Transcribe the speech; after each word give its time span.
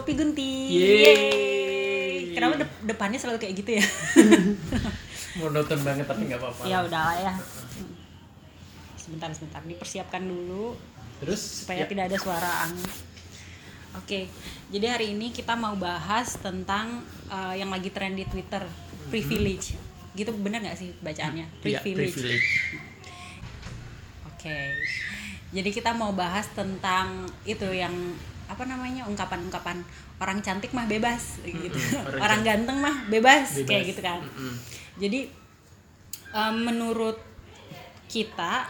Topi 0.00 0.16
Gunting. 0.16 0.68
Yeay. 0.72 2.32
Kenapa 2.32 2.56
dep- 2.56 2.80
depannya 2.88 3.20
selalu 3.20 3.36
kayak 3.36 3.54
gitu 3.60 3.70
ya? 3.76 3.84
Monoton 5.44 5.80
banget 5.84 6.08
tapi 6.08 6.24
nggak 6.24 6.40
apa-apa. 6.40 6.62
ya 6.64 6.80
udahlah 6.80 7.16
ya. 7.20 7.34
Sebentar 8.96 9.28
sebentar 9.36 9.60
dipersiapkan 9.60 10.24
dulu 10.24 10.72
Terus 11.20 11.40
supaya 11.62 11.84
ya, 11.84 11.86
tidak 11.86 12.04
ada 12.08 12.16
suara 12.16 12.50
angin. 12.64 12.88
Oke, 14.00 14.30
jadi 14.70 14.86
hari 14.96 15.12
ini 15.12 15.34
kita 15.34 15.52
mau 15.52 15.74
bahas 15.76 16.38
tentang 16.40 17.02
uh, 17.28 17.52
yang 17.52 17.68
lagi 17.68 17.92
tren 17.92 18.16
di 18.16 18.24
Twitter, 18.24 18.62
privilege. 19.12 19.76
Gitu 20.16 20.30
bener 20.32 20.64
nggak 20.64 20.78
sih 20.78 20.96
bacaannya? 20.96 21.44
ya, 21.60 21.82
Privilege. 21.82 22.14
privilege. 22.16 22.48
Oke. 24.32 24.58
Jadi 25.50 25.70
kita 25.74 25.90
mau 25.92 26.14
bahas 26.14 26.46
tentang 26.54 27.26
itu 27.42 27.66
yang 27.68 27.92
apa 28.50 28.66
namanya 28.66 29.06
ungkapan-ungkapan 29.06 29.78
orang 30.18 30.42
cantik 30.42 30.74
mah 30.74 30.90
bebas 30.90 31.38
gitu. 31.46 31.78
orang 32.02 32.18
orang 32.26 32.40
ganteng 32.42 32.78
mah 32.82 33.06
bebas, 33.06 33.62
Bebas. 33.62 33.68
kayak 33.70 33.84
gitu 33.94 34.00
kan. 34.02 34.20
Mm-mm. 34.20 34.54
Jadi 34.98 35.20
um, 36.34 36.54
menurut 36.66 37.18
kita 38.10 38.66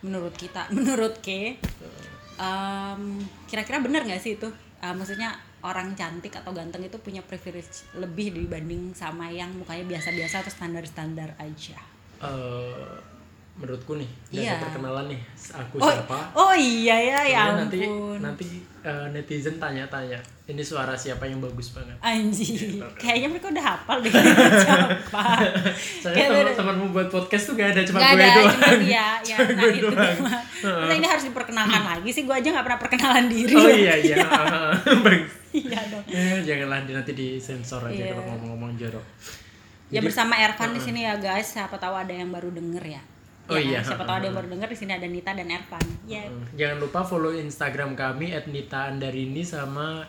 menurut 0.00 0.32
kita 0.32 0.68
menurut 0.76 1.20
Ke 1.20 1.60
um, 2.40 3.20
kira-kira 3.44 3.84
benar 3.84 4.08
nggak 4.08 4.20
sih 4.20 4.40
itu? 4.40 4.48
Uh, 4.80 4.92
maksudnya 4.92 5.36
orang 5.64 5.96
cantik 5.98 6.30
atau 6.36 6.54
ganteng 6.54 6.84
itu 6.86 6.96
punya 7.02 7.24
privilege 7.24 7.88
lebih 7.98 8.30
dibanding 8.30 8.94
sama 8.94 9.26
yang 9.32 9.50
mukanya 9.56 9.82
biasa-biasa 9.88 10.46
atau 10.46 10.52
standar-standar 10.52 11.34
aja. 11.42 11.74
Eh, 12.22 12.96
menurutku 13.56 13.92
nih, 13.94 14.04
dari 14.28 14.44
Iya. 14.44 14.60
perkenalan 14.60 15.08
nih, 15.08 15.20
aku 15.50 15.74
Oh, 15.76 15.88
siapa? 15.88 16.18
oh 16.32 16.52
iya 16.52 16.92
ya, 16.94 17.20
ya 17.24 17.42
nanti 17.56 17.80
ampun. 17.80 18.20
nanti 18.20 18.46
eh, 18.80 19.06
netizen 19.10 19.56
tanya-tanya, 19.56 20.14
ini 20.44 20.60
suara 20.60 20.92
siapa 20.92 21.24
yang 21.24 21.40
bagus 21.40 21.72
banget? 21.72 21.96
Anjir, 21.98 22.76
kayaknya 22.94 23.26
mereka 23.26 23.48
udah 23.48 23.64
hafal 23.66 23.96
deh 23.98 24.12
siapa. 24.62 25.24
Saya 25.98 26.28
teman-temanmu 26.28 26.92
buat 26.92 27.08
podcast 27.08 27.48
tuh 27.48 27.54
gak 27.54 27.72
ada 27.72 27.80
cuma 27.82 27.98
Gak 27.98 28.12
gue 28.12 28.20
ada, 28.20 28.34
doang. 28.36 28.52
cuma 28.52 28.70
dia. 28.78 29.06
Ya, 29.26 29.36
nah 29.38 29.48
gue 29.50 29.70
itu 29.72 29.88
doang. 29.88 30.18
Masa 30.60 30.94
ini 30.94 31.06
harus 31.06 31.24
diperkenalkan 31.24 31.82
lagi 31.90 32.10
sih, 32.10 32.22
gue 32.22 32.34
aja 32.34 32.48
gak 32.52 32.62
pernah 32.62 32.78
perkenalan 32.78 33.26
diri. 33.26 33.54
Oh 33.54 33.66
iya 33.66 33.94
iya, 33.96 34.16
bang. 35.00 35.20
Iya 35.50 35.80
dong. 35.88 36.04
Eh, 36.06 36.38
janganlah 36.44 36.84
di- 36.84 36.92
nanti 36.92 37.12
disensor 37.12 37.80
aja 37.82 37.96
Iya. 37.96 38.12
kalau 38.12 38.24
ngomong-ngomong 38.28 38.76
jorok. 38.76 39.06
Ya 39.88 39.98
Jadi- 39.98 40.04
bersama 40.04 40.36
Ervan 40.36 40.70
di 40.70 40.80
sini 40.82 41.00
ya 41.02 41.16
guys, 41.16 41.48
siapa 41.48 41.74
tahu 41.74 41.96
ada 41.96 42.12
yang 42.12 42.28
baru 42.28 42.52
denger 42.52 42.84
ya. 42.84 43.00
Oh 43.46 43.54
Ya, 43.54 43.62
iya, 43.68 43.78
Siapa 43.78 44.02
tahu 44.02 44.16
ada 44.16 44.26
yang 44.26 44.34
baru 44.34 44.48
denger 44.50 44.68
di 44.68 44.76
sini 44.76 44.92
ada 44.92 45.06
Nita 45.06 45.30
dan 45.30 45.46
Ervan. 45.46 45.84
Ya. 46.04 46.26
Jangan 46.52 46.78
lupa 46.78 47.00
follow 47.00 47.30
Instagram 47.30 47.94
kami 47.94 48.34
@nita_andarini 48.44 49.42
sama 49.42 50.02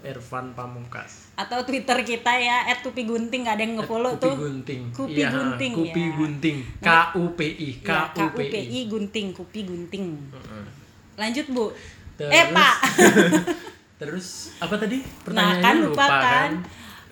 @ervan 0.00 0.56
pamungkas. 0.56 1.28
Atau 1.34 1.60
Twitter 1.62 2.00
kita 2.00 2.32
ya 2.32 2.64
@tupigunting 2.78 3.44
gak 3.44 3.54
ada 3.54 3.62
yang 3.62 3.74
nge-follow 3.76 4.16
tuh. 4.16 4.32
Gunting. 4.34 4.88
Kupi 4.90 5.12
Iya, 5.14 5.28
ha, 5.28 5.36
Gunting, 5.36 5.72
Kupi 5.74 6.02
ya. 6.02 6.16
Gunting. 6.16 6.56
K 6.80 6.88
U 7.14 7.24
P 7.30 7.40
I. 7.44 7.68
K 7.78 7.90
Ya, 7.90 8.00
U 8.08 8.26
P 8.30 8.40
I. 8.40 8.48
KUPI 8.48 8.80
Gunting, 8.88 9.26
Kupi 9.30 9.60
Gunting. 9.62 10.04
Heeh. 10.30 10.64
Lanjut 11.14 11.46
Bu. 11.48 11.64
Terus- 12.16 12.32
Eh 12.32 12.44
Pak. 12.50 12.76
Terus 14.00 14.26
apa 14.58 14.74
tadi? 14.74 14.98
Nah, 14.98 15.22
Pertanyaannya 15.22 15.62
kan 15.62 15.74
lupa, 15.78 15.90
lupa 15.90 16.06
kan. 16.08 16.22
kan? 16.24 16.50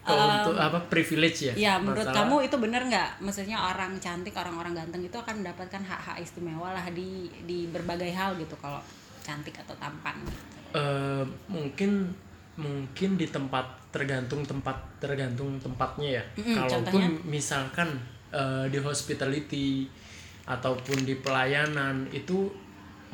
Kalau 0.03 0.27
untuk 0.43 0.59
apa 0.59 0.79
privilege 0.91 1.47
ya? 1.47 1.55
Ya, 1.55 1.73
menurut 1.79 2.03
Masalah- 2.03 2.27
kamu 2.27 2.37
itu 2.51 2.57
benar 2.59 2.83
nggak? 2.91 3.11
Maksudnya 3.23 3.55
orang 3.55 3.95
cantik, 4.03 4.35
orang-orang 4.35 4.75
ganteng 4.75 5.03
itu 5.07 5.15
akan 5.15 5.47
mendapatkan 5.47 5.79
hak-hak 5.79 6.19
istimewa 6.19 6.75
lah 6.75 6.87
di 6.91 7.31
di 7.47 7.71
berbagai 7.71 8.11
hal 8.11 8.35
gitu 8.35 8.59
kalau 8.59 8.83
cantik 9.23 9.55
atau 9.63 9.79
tampan. 9.79 10.19
Gitu. 10.27 10.43
Eh, 10.75 11.25
mungkin 11.47 12.11
mungkin 12.59 13.17
di 13.17 13.31
tempat 13.31 13.65
tergantung 13.95 14.43
tempat 14.43 14.75
tergantung 14.99 15.57
tempatnya 15.63 16.19
ya. 16.19 16.25
Mm-mm, 16.37 16.57
Kalaupun 16.59 16.83
contohnya? 16.91 17.09
misalkan 17.23 17.89
eh, 18.35 18.67
di 18.69 18.79
hospitality 18.83 19.87
ataupun 20.43 21.07
di 21.07 21.15
pelayanan 21.23 22.11
itu 22.11 22.51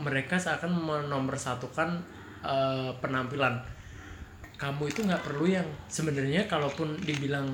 mereka 0.01 0.41
seakan 0.41 0.73
menomorsatukan 0.73 2.01
eh, 2.41 2.91
penampilan. 3.03 3.61
Kamu 4.59 4.91
itu 4.91 5.07
nggak 5.07 5.23
perlu 5.23 5.47
yang 5.47 5.65
sebenarnya 5.87 6.51
kalaupun 6.51 6.99
dibilang 6.99 7.47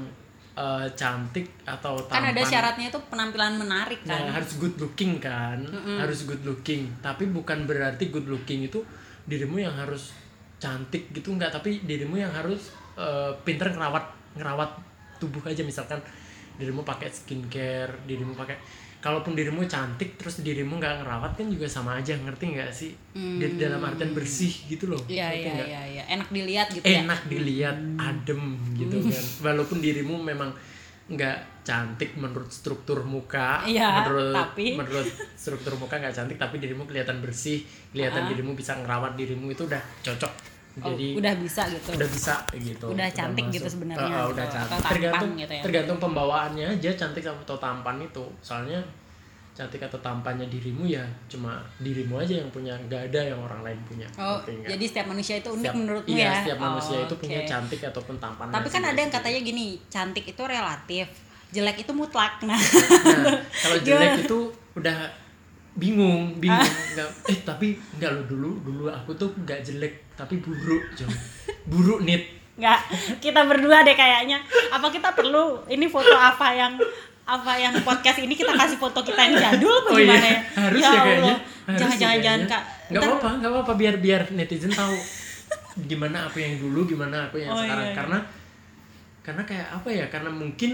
eh, 0.56 0.88
cantik 0.96 1.60
atau 1.62 2.00
tampan 2.08 2.16
Kan 2.16 2.26
ada 2.32 2.42
syaratnya 2.42 2.86
itu 2.88 3.00
penampilan 3.12 3.60
menarik 3.60 4.00
Nah, 4.08 4.16
kan. 4.24 4.40
harus 4.40 4.56
good 4.56 4.76
looking 4.80 5.20
kan, 5.20 5.60
harus 6.00 6.24
good 6.24 6.40
looking. 6.42 6.88
Tapi 7.04 7.28
bukan 7.28 7.68
berarti 7.68 8.08
good 8.08 8.24
looking 8.24 8.64
itu 8.64 8.80
dirimu 9.28 9.60
yang 9.60 9.76
harus 9.76 10.16
cantik 10.56 11.12
gitu 11.12 11.36
nggak, 11.36 11.52
tapi 11.52 11.84
dirimu 11.84 12.16
yang 12.16 12.32
harus 12.32 12.72
eh, 12.96 13.32
pinter 13.44 13.68
ngerawat 13.68 14.04
ngerawat 14.34 14.70
tubuh 15.20 15.44
aja 15.44 15.60
misalkan 15.60 16.00
dirimu 16.54 16.86
pakai 16.86 17.10
skincare, 17.10 18.06
dirimu 18.06 18.32
pakai 18.32 18.56
kalaupun 19.04 19.36
dirimu 19.36 19.60
cantik 19.64 20.16
terus 20.16 20.40
dirimu 20.40 20.80
nggak 20.80 21.04
ngerawat 21.04 21.36
kan 21.36 21.44
juga 21.44 21.68
sama 21.68 22.00
aja 22.00 22.16
ngerti 22.16 22.44
nggak 22.50 22.70
sih? 22.72 22.96
Di 23.12 23.60
dalam 23.60 23.84
artian 23.84 24.16
bersih 24.16 24.48
gitu 24.64 24.88
loh. 24.88 24.96
Iya 25.04 25.28
iya 25.28 25.52
iya 25.62 25.80
iya. 25.84 26.02
Enak 26.08 26.32
dilihat 26.32 26.72
gitu 26.72 26.80
ya. 26.82 27.04
enak 27.04 27.20
dilihat 27.26 27.76
adem 27.94 28.42
gitu 28.74 28.96
kan 29.04 29.24
walaupun 29.44 29.78
dirimu 29.78 30.16
memang 30.16 30.48
nggak 31.04 31.36
cantik 31.60 32.16
menurut 32.16 32.48
struktur 32.48 33.04
muka 33.04 33.60
Iya, 33.64 34.00
menurut 34.00 34.32
tapi- 34.32 34.72
menurut 34.80 35.04
struktur 35.36 35.76
muka 35.76 36.00
nggak 36.00 36.16
cantik 36.16 36.40
tapi 36.40 36.56
dirimu 36.56 36.88
kelihatan 36.88 37.20
bersih 37.20 37.60
kelihatan 37.92 38.24
dirimu 38.24 38.56
bisa 38.56 38.72
ngerawat 38.72 39.12
dirimu 39.12 39.52
itu 39.52 39.68
udah 39.68 39.84
cocok 40.00 40.32
Oh, 40.74 40.90
jadi 40.90 41.06
udah 41.14 41.34
bisa 41.38 41.62
gitu. 41.70 41.88
udah 41.94 42.08
bisa 42.10 42.34
gitu 42.52 42.86
Udah 42.90 43.06
cantik 43.08 43.46
gitu 43.48 43.68
sebenarnya 43.68 44.10
ah, 44.10 44.26
gitu, 44.26 44.34
udah 44.34 44.46
cantik 44.48 44.80
tergantung 44.84 45.32
gitu 45.34 45.52
ya. 45.52 45.62
tergantung 45.62 45.98
pembawaannya 45.98 46.66
aja 46.74 46.90
cantik 46.92 47.22
atau 47.22 47.54
tampan 47.54 47.96
itu 48.00 48.24
soalnya 48.40 48.82
cantik 49.50 49.78
atau 49.78 49.94
tampannya 50.00 50.50
dirimu 50.50 50.82
ya 50.82 51.06
cuma 51.30 51.62
dirimu 51.78 52.18
aja 52.18 52.42
yang 52.42 52.50
punya 52.50 52.74
nggak 52.80 53.06
ada 53.06 53.20
yang 53.22 53.38
orang 53.38 53.62
lain 53.62 53.78
punya 53.86 54.02
Oh, 54.18 54.42
nggak? 54.42 54.66
jadi 54.66 54.84
setiap 54.84 55.06
manusia 55.06 55.34
itu 55.36 55.46
unik 55.48 55.62
Setiap- 55.62 55.78
menurutmu 55.78 56.10
iya, 56.10 56.26
ya? 56.26 56.34
setiap 56.42 56.58
manusia 56.58 56.96
Oh, 56.96 57.06
itu 57.06 57.14
punya 57.16 57.40
cantik 57.44 57.80
ataupun 57.80 58.14
tampan 58.18 58.46
Tapi 58.50 58.66
kan 58.68 58.82
ada 58.82 58.98
yang 58.98 59.12
katanya 59.12 59.40
gini, 59.40 59.66
cantik 59.86 60.26
itu 60.26 60.42
relatif, 60.42 61.06
jelek 61.50 61.76
itu 61.78 61.92
mutlak. 61.94 62.42
Nah, 62.42 62.58
nah, 62.58 63.30
kalau 63.54 63.78
jelek 63.78 64.26
itu 64.26 64.38
udah 64.74 64.98
bingung 65.74 66.34
bingung 66.36 66.74
nggak 66.94 67.08
eh 67.26 67.38
tapi 67.42 67.74
nggak 67.94 68.10
lo 68.10 68.22
dulu 68.26 68.50
dulu 68.60 68.84
aku 68.88 69.10
tuh 69.12 69.30
nggak 69.36 69.58
jelek 69.60 70.03
tapi 70.14 70.38
buruk 70.38 70.82
jom 70.94 71.10
buruk 71.66 72.00
nit 72.02 72.22
nggak 72.54 72.78
kita 73.18 73.42
berdua 73.44 73.82
deh 73.82 73.92
kayaknya. 73.92 74.38
Apa 74.70 74.86
kita 74.88 75.10
perlu 75.10 75.66
ini 75.66 75.86
foto 75.86 76.14
apa 76.14 76.54
yang 76.54 76.78
apa 77.24 77.52
yang 77.56 77.74
podcast 77.82 78.20
ini 78.20 78.30
kita 78.32 78.54
kasih 78.54 78.76
foto 78.76 79.00
kita 79.00 79.18
yang 79.18 79.34
jadul 79.34 79.74
apa 79.74 79.88
oh 79.88 79.96
gimana 79.96 80.22
iya 80.22 80.30
ya? 80.30 80.40
harus 80.60 80.78
Ya 80.78 80.86
ya, 80.86 81.00
kayaknya 81.00 81.34
Harus 81.64 81.78
Jangan 81.80 81.90
ya 81.90 81.98
jangan 81.98 82.18
jangan 82.20 82.38
kayaknya. 82.38 82.46
kak. 82.46 82.62
nggak 82.86 83.02
apa-apa 83.02 83.28
nggak 83.34 83.50
apa-apa 83.50 83.72
biar 83.74 83.94
biar 83.96 84.22
netizen 84.30 84.70
tahu 84.70 84.96
gimana 85.82 86.18
aku 86.22 86.36
yang 86.38 86.54
dulu 86.54 86.80
gimana 86.84 87.16
aku 87.26 87.36
yang 87.38 87.50
Oh, 87.50 87.58
sekarang 87.58 87.80
iya, 87.80 87.90
iya. 87.90 87.96
karena 87.96 88.18
karena 89.24 89.42
kayak 89.42 89.68
apa 89.72 89.88
ya 89.90 90.06
karena 90.06 90.30
mungkin 90.30 90.70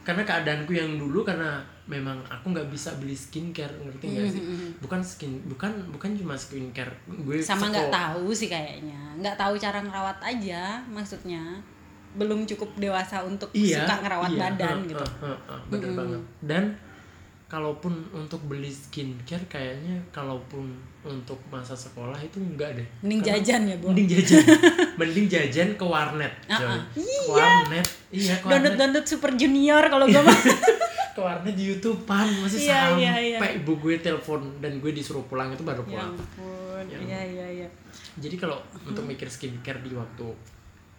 karena 0.00 0.22
keadaanku 0.24 0.72
yang 0.72 0.90
dulu 0.96 1.20
karena 1.20 1.60
memang 1.90 2.22
aku 2.30 2.54
nggak 2.54 2.70
bisa 2.70 2.94
beli 3.02 3.18
skincare 3.18 3.74
ngerti 3.82 4.04
nggak 4.06 4.26
sih? 4.30 4.42
bukan 4.78 5.02
skin 5.02 5.42
bukan 5.50 5.74
bukan 5.90 6.14
cuma 6.14 6.38
skincare. 6.38 6.94
Gue 7.10 7.42
sama 7.42 7.66
nggak 7.66 7.90
tahu 7.90 8.30
sih 8.30 8.46
kayaknya. 8.46 9.18
Nggak 9.18 9.34
tahu 9.34 9.58
cara 9.58 9.82
ngerawat 9.82 10.22
aja 10.22 10.78
maksudnya. 10.86 11.42
Belum 12.14 12.46
cukup 12.46 12.70
dewasa 12.78 13.26
untuk 13.26 13.50
suka 13.50 13.94
ngerawat 14.06 14.30
iya, 14.30 14.38
badan 14.38 14.76
heeh, 14.78 14.90
gitu. 14.94 15.06
heeh, 15.18 15.38
heeh, 15.50 15.60
bener 15.66 15.90
banget. 15.98 16.22
Dan 16.46 16.64
kalaupun 17.50 18.06
untuk 18.14 18.38
beli 18.46 18.70
skincare 18.70 19.42
kayaknya 19.50 19.98
kalaupun 20.14 20.70
untuk 21.02 21.42
masa 21.50 21.74
sekolah 21.74 22.14
itu 22.22 22.38
enggak 22.38 22.78
deh. 22.78 22.86
Mending 23.02 23.22
Karena- 23.26 23.42
jajan 23.42 23.60
ya 23.66 23.76
bu? 23.82 23.86
mending 23.90 24.08
jajan. 24.14 24.42
Mending 25.02 25.26
jajan 25.26 25.68
ke 25.74 25.84
warnet 25.84 26.30
coy. 26.46 26.62
Uh-uh. 26.62 26.80
ke 26.94 27.30
warnet. 27.34 27.86
Iya 28.14 28.34
ke 28.38 28.46
warnet. 28.46 28.78
Download 28.78 29.06
super 29.06 29.34
junior 29.34 29.82
kalau 29.90 30.06
gue 30.06 30.22
mah 31.10 31.12
ke 31.12 31.20
warnet 31.20 31.54
di 31.54 31.64
YouTubean 31.66 32.26
masih 32.38 32.58
Iya, 32.62 32.78
sampai 32.86 33.02
iya, 33.02 33.12
iya. 33.18 33.38
ibu 33.58 33.72
gue 33.76 33.98
telepon 33.98 34.38
dan 34.62 34.78
gue 34.78 34.90
disuruh 34.90 35.26
pulang 35.26 35.50
itu 35.50 35.60
baru 35.60 35.82
ya 35.82 35.98
pulang. 35.98 36.12
ampun 36.14 36.84
Ya. 36.86 36.96
iya 36.96 37.20
iya 37.26 37.46
iya. 37.60 37.68
Jadi 38.16 38.38
kalau 38.38 38.56
untuk 38.80 39.02
mikir 39.02 39.26
skincare 39.26 39.82
di 39.82 39.92
waktu 39.92 40.24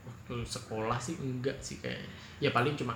waktu 0.04 0.36
sekolah 0.44 1.00
sih 1.00 1.16
enggak 1.18 1.56
sih 1.58 1.80
kayaknya. 1.80 2.10
Ya 2.38 2.50
paling 2.52 2.76
cuma 2.76 2.94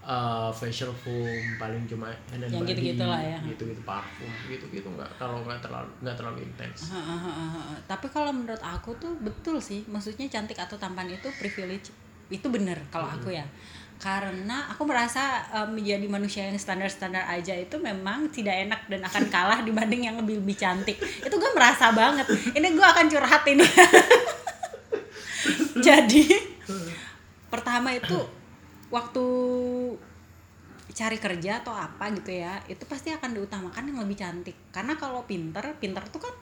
uh, 0.00 0.48
facial 0.48 0.92
foam 0.92 1.44
paling 1.56 1.84
cuma 1.84 2.08
hand 2.30 2.40
and 2.40 2.52
Yang 2.52 2.62
body, 2.62 2.70
gitu-gitu 2.72 3.04
lah 3.04 3.20
ya. 3.20 3.38
gitu 3.44 3.62
gitu 3.68 3.82
parfum 3.82 4.30
gitu 4.46 4.64
gitu 4.70 4.88
nggak 4.88 5.10
kalau 5.16 5.40
nggak 5.44 5.60
terlalu 5.60 5.90
nggak 6.00 6.16
terlalu 6.16 6.38
intens. 6.44 6.88
Heeh, 6.88 7.76
Tapi 7.84 8.06
kalau 8.08 8.30
menurut 8.32 8.60
aku 8.60 8.94
tuh 8.96 9.12
betul 9.20 9.60
sih, 9.60 9.84
maksudnya 9.84 10.28
cantik 10.28 10.56
atau 10.56 10.76
tampan 10.76 11.08
itu 11.08 11.28
privilege 11.36 11.90
itu 12.28 12.46
bener 12.48 12.80
kalau 12.88 13.08
aku 13.08 13.28
ya. 13.28 13.44
Karena 14.04 14.68
aku 14.68 14.84
merasa 14.84 15.40
eh, 15.48 15.68
menjadi 15.72 16.04
manusia 16.12 16.44
yang 16.44 16.60
standar-standar 16.60 17.24
aja 17.24 17.56
itu 17.56 17.80
memang 17.80 18.28
tidak 18.28 18.68
enak 18.68 18.80
dan 18.92 19.00
akan 19.00 19.24
kalah 19.32 19.64
dibanding 19.64 20.12
yang 20.12 20.20
lebih 20.20 20.44
lebih 20.44 20.60
cantik. 20.60 21.00
Itu 21.00 21.40
gue 21.40 21.50
merasa 21.56 21.88
banget. 21.96 22.28
Ini 22.52 22.68
gue 22.76 22.84
akan 22.84 23.08
curhat 23.08 23.48
ini. 23.48 23.64
jadi 25.86 26.22
pertama 27.50 27.96
itu 27.96 28.16
waktu 28.92 29.24
cari 30.94 31.18
kerja 31.18 31.58
atau 31.58 31.74
apa 31.74 32.14
gitu 32.14 32.30
ya 32.30 32.62
itu 32.70 32.86
pasti 32.86 33.10
akan 33.10 33.34
diutamakan 33.34 33.90
yang 33.90 33.98
lebih 34.06 34.14
cantik 34.14 34.54
karena 34.70 34.94
kalau 34.94 35.26
pinter 35.26 35.74
pinter 35.82 36.06
tuh 36.06 36.22
kan 36.22 36.34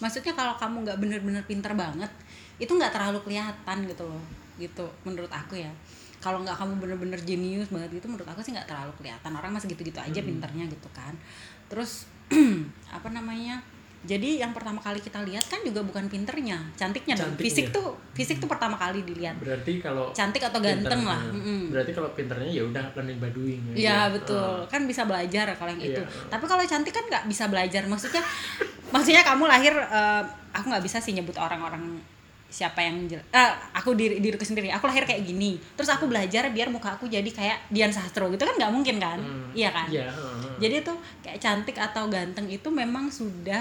maksudnya 0.00 0.32
kalau 0.32 0.56
kamu 0.56 0.88
nggak 0.88 0.98
bener-bener 1.00 1.44
pinter 1.44 1.76
banget 1.76 2.08
itu 2.56 2.72
nggak 2.72 2.96
terlalu 2.96 3.20
kelihatan 3.20 3.84
gitu 3.84 4.08
loh 4.08 4.24
gitu 4.56 4.88
menurut 5.04 5.28
aku 5.28 5.60
ya 5.60 5.68
kalau 6.26 6.42
nggak 6.42 6.56
kamu 6.56 6.72
bener-bener 6.76 7.20
jenius 7.20 7.70
banget 7.70 7.90
gitu 7.94 8.06
menurut 8.08 8.26
aku 8.26 8.40
sih 8.40 8.50
nggak 8.50 8.66
terlalu 8.66 8.90
kelihatan 8.96 9.30
orang 9.30 9.50
masih 9.52 9.70
gitu-gitu 9.70 9.96
aja 9.96 10.18
pinternya 10.20 10.66
gitu 10.66 10.88
kan 10.90 11.14
terus 11.66 12.10
apa 12.90 13.08
namanya 13.08 13.62
jadi 14.02 14.38
yang 14.38 14.50
pertama 14.50 14.78
kali 14.78 14.98
kita 14.98 15.18
lihat 15.20 15.42
kan 15.44 15.62
juga 15.62 15.82
bukan 15.82 16.06
pinternya 16.06 16.58
cantiknya 16.74 17.14
dong 17.16 17.30
Cantiknya. 17.32 17.42
fisik 17.44 17.66
tuh 17.70 17.86
fisik 18.12 18.36
tuh 18.38 18.46
pertama 18.46 18.74
kali 18.74 19.02
dilihat 19.02 19.34
berarti 19.36 19.78
kalau 19.78 20.10
cantik 20.10 20.42
atau 20.42 20.58
ganteng 20.58 20.82
pinter- 20.96 21.06
lah 21.08 21.22
Mm-mm. 21.28 21.70
berarti 21.70 21.90
kalau 21.90 22.10
pinternya 22.12 22.50
ya 22.52 22.62
udah 22.64 22.84
learning 22.92 23.18
by 23.18 23.30
doing 23.30 23.62
Iya 23.72 24.06
aja. 24.06 24.14
betul, 24.14 24.38
Ah. 24.38 24.66
kan 24.68 24.82
bisa 24.84 25.02
belajar 25.04 25.46
kalau 25.52 25.70
yang 25.70 25.82
itu. 25.84 25.98
Iya. 25.98 26.28
Tapi 26.28 26.44
kalau 26.44 26.62
cantik 26.64 26.90
kan 26.90 27.04
nggak 27.04 27.24
bisa 27.26 27.44
belajar. 27.46 27.82
Maksudnya, 27.84 28.22
maksudnya 28.94 29.22
kamu 29.22 29.44
lahir, 29.44 29.74
eh, 29.74 30.22
aku 30.50 30.66
nggak 30.66 30.80
bisa 30.80 30.96
sih 30.96 31.12
nyebut 31.12 31.34
orang-orang 31.34 31.98
siapa 32.56 32.80
yang 32.80 33.04
jel- 33.04 33.20
eh, 33.28 33.52
aku 33.70 33.92
diri 33.92 34.16
diriku 34.16 34.40
sendiri. 34.40 34.72
Aku 34.72 34.88
lahir 34.88 35.04
kayak 35.04 35.20
gini, 35.22 35.60
terus 35.76 35.92
aku 35.92 36.08
belajar 36.08 36.48
biar 36.48 36.72
muka 36.72 36.96
aku 36.96 37.04
jadi 37.06 37.28
kayak 37.28 37.68
Dian 37.68 37.92
Sastro 37.92 38.32
gitu 38.32 38.42
kan 38.42 38.56
nggak 38.56 38.72
mungkin 38.72 38.96
kan? 38.96 39.20
Hmm, 39.20 39.52
Iya 39.52 39.68
kan? 39.68 39.88
iya 39.92 40.08
heeh. 40.08 40.56
Jadi 40.56 40.76
tuh 40.82 40.96
kayak 41.20 41.36
cantik 41.36 41.76
atau 41.76 42.08
ganteng 42.08 42.48
itu 42.48 42.68
memang 42.72 43.12
sudah 43.12 43.60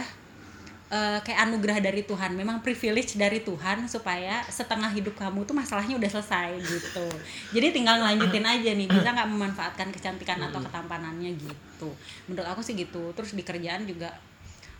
eh, 0.88 1.19
kayak 1.19 1.50
anugerah 1.50 1.81
dari 1.81 2.06
Tuhan, 2.06 2.31
memang 2.31 2.62
privilege 2.62 3.18
dari 3.18 3.42
Tuhan 3.42 3.89
supaya 3.89 4.45
setengah 4.47 4.94
hidup 4.94 5.18
kamu 5.18 5.41
tuh 5.44 5.51
masalahnya 5.51 5.98
udah 5.98 6.07
selesai 6.07 6.56
gitu. 6.62 7.07
Jadi 7.51 7.74
tinggal 7.74 7.98
ngelanjutin 8.00 8.45
aja 8.45 8.69
nih, 8.71 8.86
bisa 8.86 9.09
nggak 9.09 9.27
memanfaatkan 9.27 9.89
kecantikan 9.89 10.38
atau 10.39 10.62
ketampanannya 10.62 11.36
gitu. 11.36 11.89
Menurut 12.30 12.48
aku 12.48 12.62
sih 12.62 12.77
gitu. 12.77 13.12
Terus 13.12 13.33
di 13.33 13.41
kerjaan 13.41 13.83
juga 13.83 14.13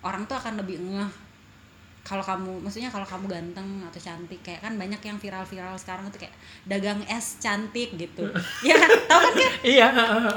orang 0.06 0.24
tuh 0.24 0.38
akan 0.38 0.62
lebih 0.62 0.78
ngeh 0.78 1.10
kalau 2.06 2.22
kamu 2.22 2.62
maksudnya 2.62 2.94
kalau 2.94 3.02
kamu 3.02 3.26
ganteng 3.26 3.82
atau 3.82 3.98
cantik 3.98 4.38
kayak 4.46 4.62
kan 4.62 4.78
banyak 4.78 5.02
yang 5.02 5.18
viral-viral 5.18 5.74
sekarang 5.74 6.06
tuh 6.14 6.22
kayak 6.22 6.38
dagang 6.70 7.02
es 7.10 7.42
cantik 7.42 7.98
gitu. 7.98 8.30
ya 8.70 8.78
kan? 8.78 8.90
Tahu 9.10 9.20
kan 9.26 9.34
kayak 9.34 9.54
iya 9.66 9.88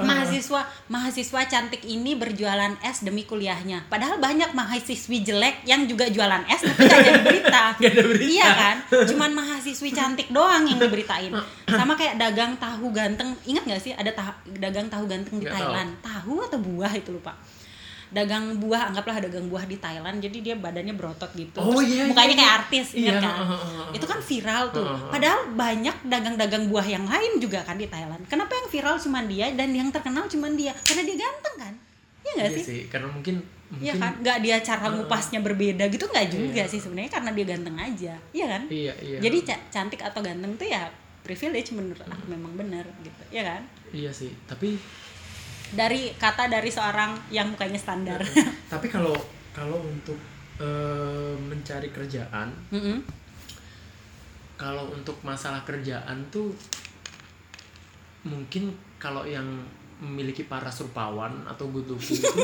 mahasiswa 0.00 0.64
mahasiswa 0.88 1.40
cantik 1.44 1.84
ini 1.84 2.16
berjualan 2.16 2.72
es 2.80 3.04
demi 3.04 3.28
kuliahnya. 3.28 3.84
Padahal 3.92 4.16
banyak 4.16 4.56
mahasiswi 4.56 5.20
jelek 5.20 5.68
yang 5.68 5.84
juga 5.84 6.08
jualan 6.08 6.40
es 6.48 6.64
tapi 6.64 6.88
gak 6.88 7.00
jadi 7.04 7.20
berita. 7.20 7.62
Ada 7.84 8.00
berita. 8.00 8.24
iya 8.32 8.48
kan? 8.48 8.76
Cuman 9.04 9.30
mahasiswi 9.36 9.92
cantik 9.92 10.32
doang 10.32 10.64
yang 10.64 10.80
diberitain. 10.80 11.36
Sama 11.68 11.92
kayak 12.00 12.16
dagang 12.16 12.56
tahu 12.56 12.88
ganteng. 12.96 13.36
Ingat 13.44 13.68
gak 13.68 13.82
sih 13.84 13.92
ada 13.92 14.08
tah- 14.16 14.40
dagang 14.56 14.88
tahu 14.88 15.04
ganteng 15.04 15.36
di 15.36 15.44
tahu. 15.44 15.52
Thailand? 15.52 15.90
Tahu 16.00 16.34
atau 16.48 16.58
buah 16.64 16.92
itu 16.96 17.12
lupa 17.12 17.36
dagang 18.10 18.56
buah 18.56 18.88
anggaplah 18.88 19.20
dagang 19.20 19.46
buah 19.46 19.62
di 19.62 19.76
Thailand 19.76 20.16
jadi 20.18 20.38
dia 20.38 20.54
badannya 20.54 20.92
berotot 20.92 21.28
gitu. 21.32 21.58
Oh, 21.58 21.76
terus 21.76 21.88
iya, 21.90 22.04
mukanya 22.04 22.26
iya, 22.26 22.34
kayak 22.34 22.46
iya. 22.46 22.58
artis 22.58 22.86
Iya, 22.90 23.00
ingat 23.02 23.14
kan? 23.18 23.34
heeh, 23.34 23.48
heeh, 23.48 23.60
heeh. 23.74 23.88
itu 23.92 24.06
kan 24.06 24.18
viral 24.20 24.64
tuh. 24.70 24.84
Padahal 25.08 25.40
banyak 25.50 25.96
dagang-dagang 26.04 26.64
buah 26.66 26.86
yang 26.86 27.04
lain 27.04 27.32
juga 27.36 27.60
kan 27.62 27.74
di 27.74 27.84
Thailand. 27.84 28.22
Kenapa 28.24 28.52
yang 28.54 28.66
viral 28.66 28.96
cuma 28.96 29.20
dia 29.22 29.46
dan 29.52 29.68
yang 29.70 29.88
terkenal 29.88 30.24
cuma 30.26 30.48
dia? 30.50 30.72
Karena 30.78 31.02
dia 31.02 31.16
ganteng 31.18 31.56
kan? 31.58 31.74
Iya 32.18 32.32
nggak 32.34 32.46
Iya 32.46 32.56
sih? 32.56 32.64
sih 32.64 32.80
karena 32.86 33.08
mungkin 33.08 33.36
Iya 33.70 33.92
mungkin 33.92 34.00
kan? 34.00 34.12
Nggak 34.18 34.38
dia 34.40 34.56
cara 34.62 34.86
ngupasnya 34.90 35.40
berbeda 35.40 35.84
gitu 35.86 36.04
nggak 36.04 36.26
juga 36.28 36.62
Iya. 36.62 36.64
sih 36.66 36.78
sebenarnya 36.78 37.10
karena 37.10 37.30
dia 37.30 37.46
ganteng 37.46 37.76
aja. 37.76 38.14
Iya 38.30 38.46
kan? 38.48 38.62
Iya 38.66 38.92
iya. 38.98 39.18
Jadi 39.18 39.38
ca- 39.44 39.64
cantik 39.70 40.00
atau 40.00 40.20
ganteng 40.20 40.52
tuh 40.54 40.64
ya 40.66 40.88
privilege 41.20 41.70
menurut 41.70 42.00
aku 42.02 42.24
memang 42.26 42.52
benar 42.54 42.88
gitu. 42.98 43.22
Ya 43.28 43.44
kan? 43.46 43.60
Iya 43.90 44.08
sih 44.10 44.32
tapi 44.42 44.80
dari 45.72 46.12
kata 46.16 46.48
dari 46.48 46.70
seorang 46.72 47.16
yang 47.28 47.52
mukanya 47.52 47.76
standar. 47.76 48.20
Tapi 48.72 48.86
kalau 48.88 49.12
kalau 49.52 49.82
untuk 49.82 50.16
eh, 50.62 51.34
mencari 51.34 51.90
kerjaan 51.90 52.48
Mm-mm. 52.70 52.98
kalau 54.58 54.90
untuk 54.90 55.18
masalah 55.22 55.62
kerjaan 55.62 56.18
tuh 56.30 56.50
mungkin 58.26 58.74
kalau 58.98 59.22
yang 59.22 59.46
memiliki 59.98 60.46
paras 60.46 60.78
rupawan 60.82 61.42
atau 61.46 61.70
good 61.70 61.86
looking 61.90 62.18
itu 62.22 62.42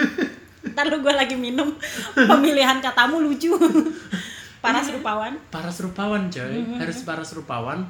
ntar 0.72 0.88
lu 0.88 1.00
gue 1.00 1.12
lagi 1.12 1.36
minum 1.36 1.72
pemilihan 2.14 2.80
katamu 2.80 3.20
lucu. 3.20 3.52
Para 4.64 4.84
serupawan. 4.84 5.40
Paras 5.48 5.80
rupawan 5.80 6.28
coy. 6.28 6.44
Mm-hmm. 6.60 6.76
harus 6.84 7.00
paras 7.08 7.32
rupawan 7.32 7.88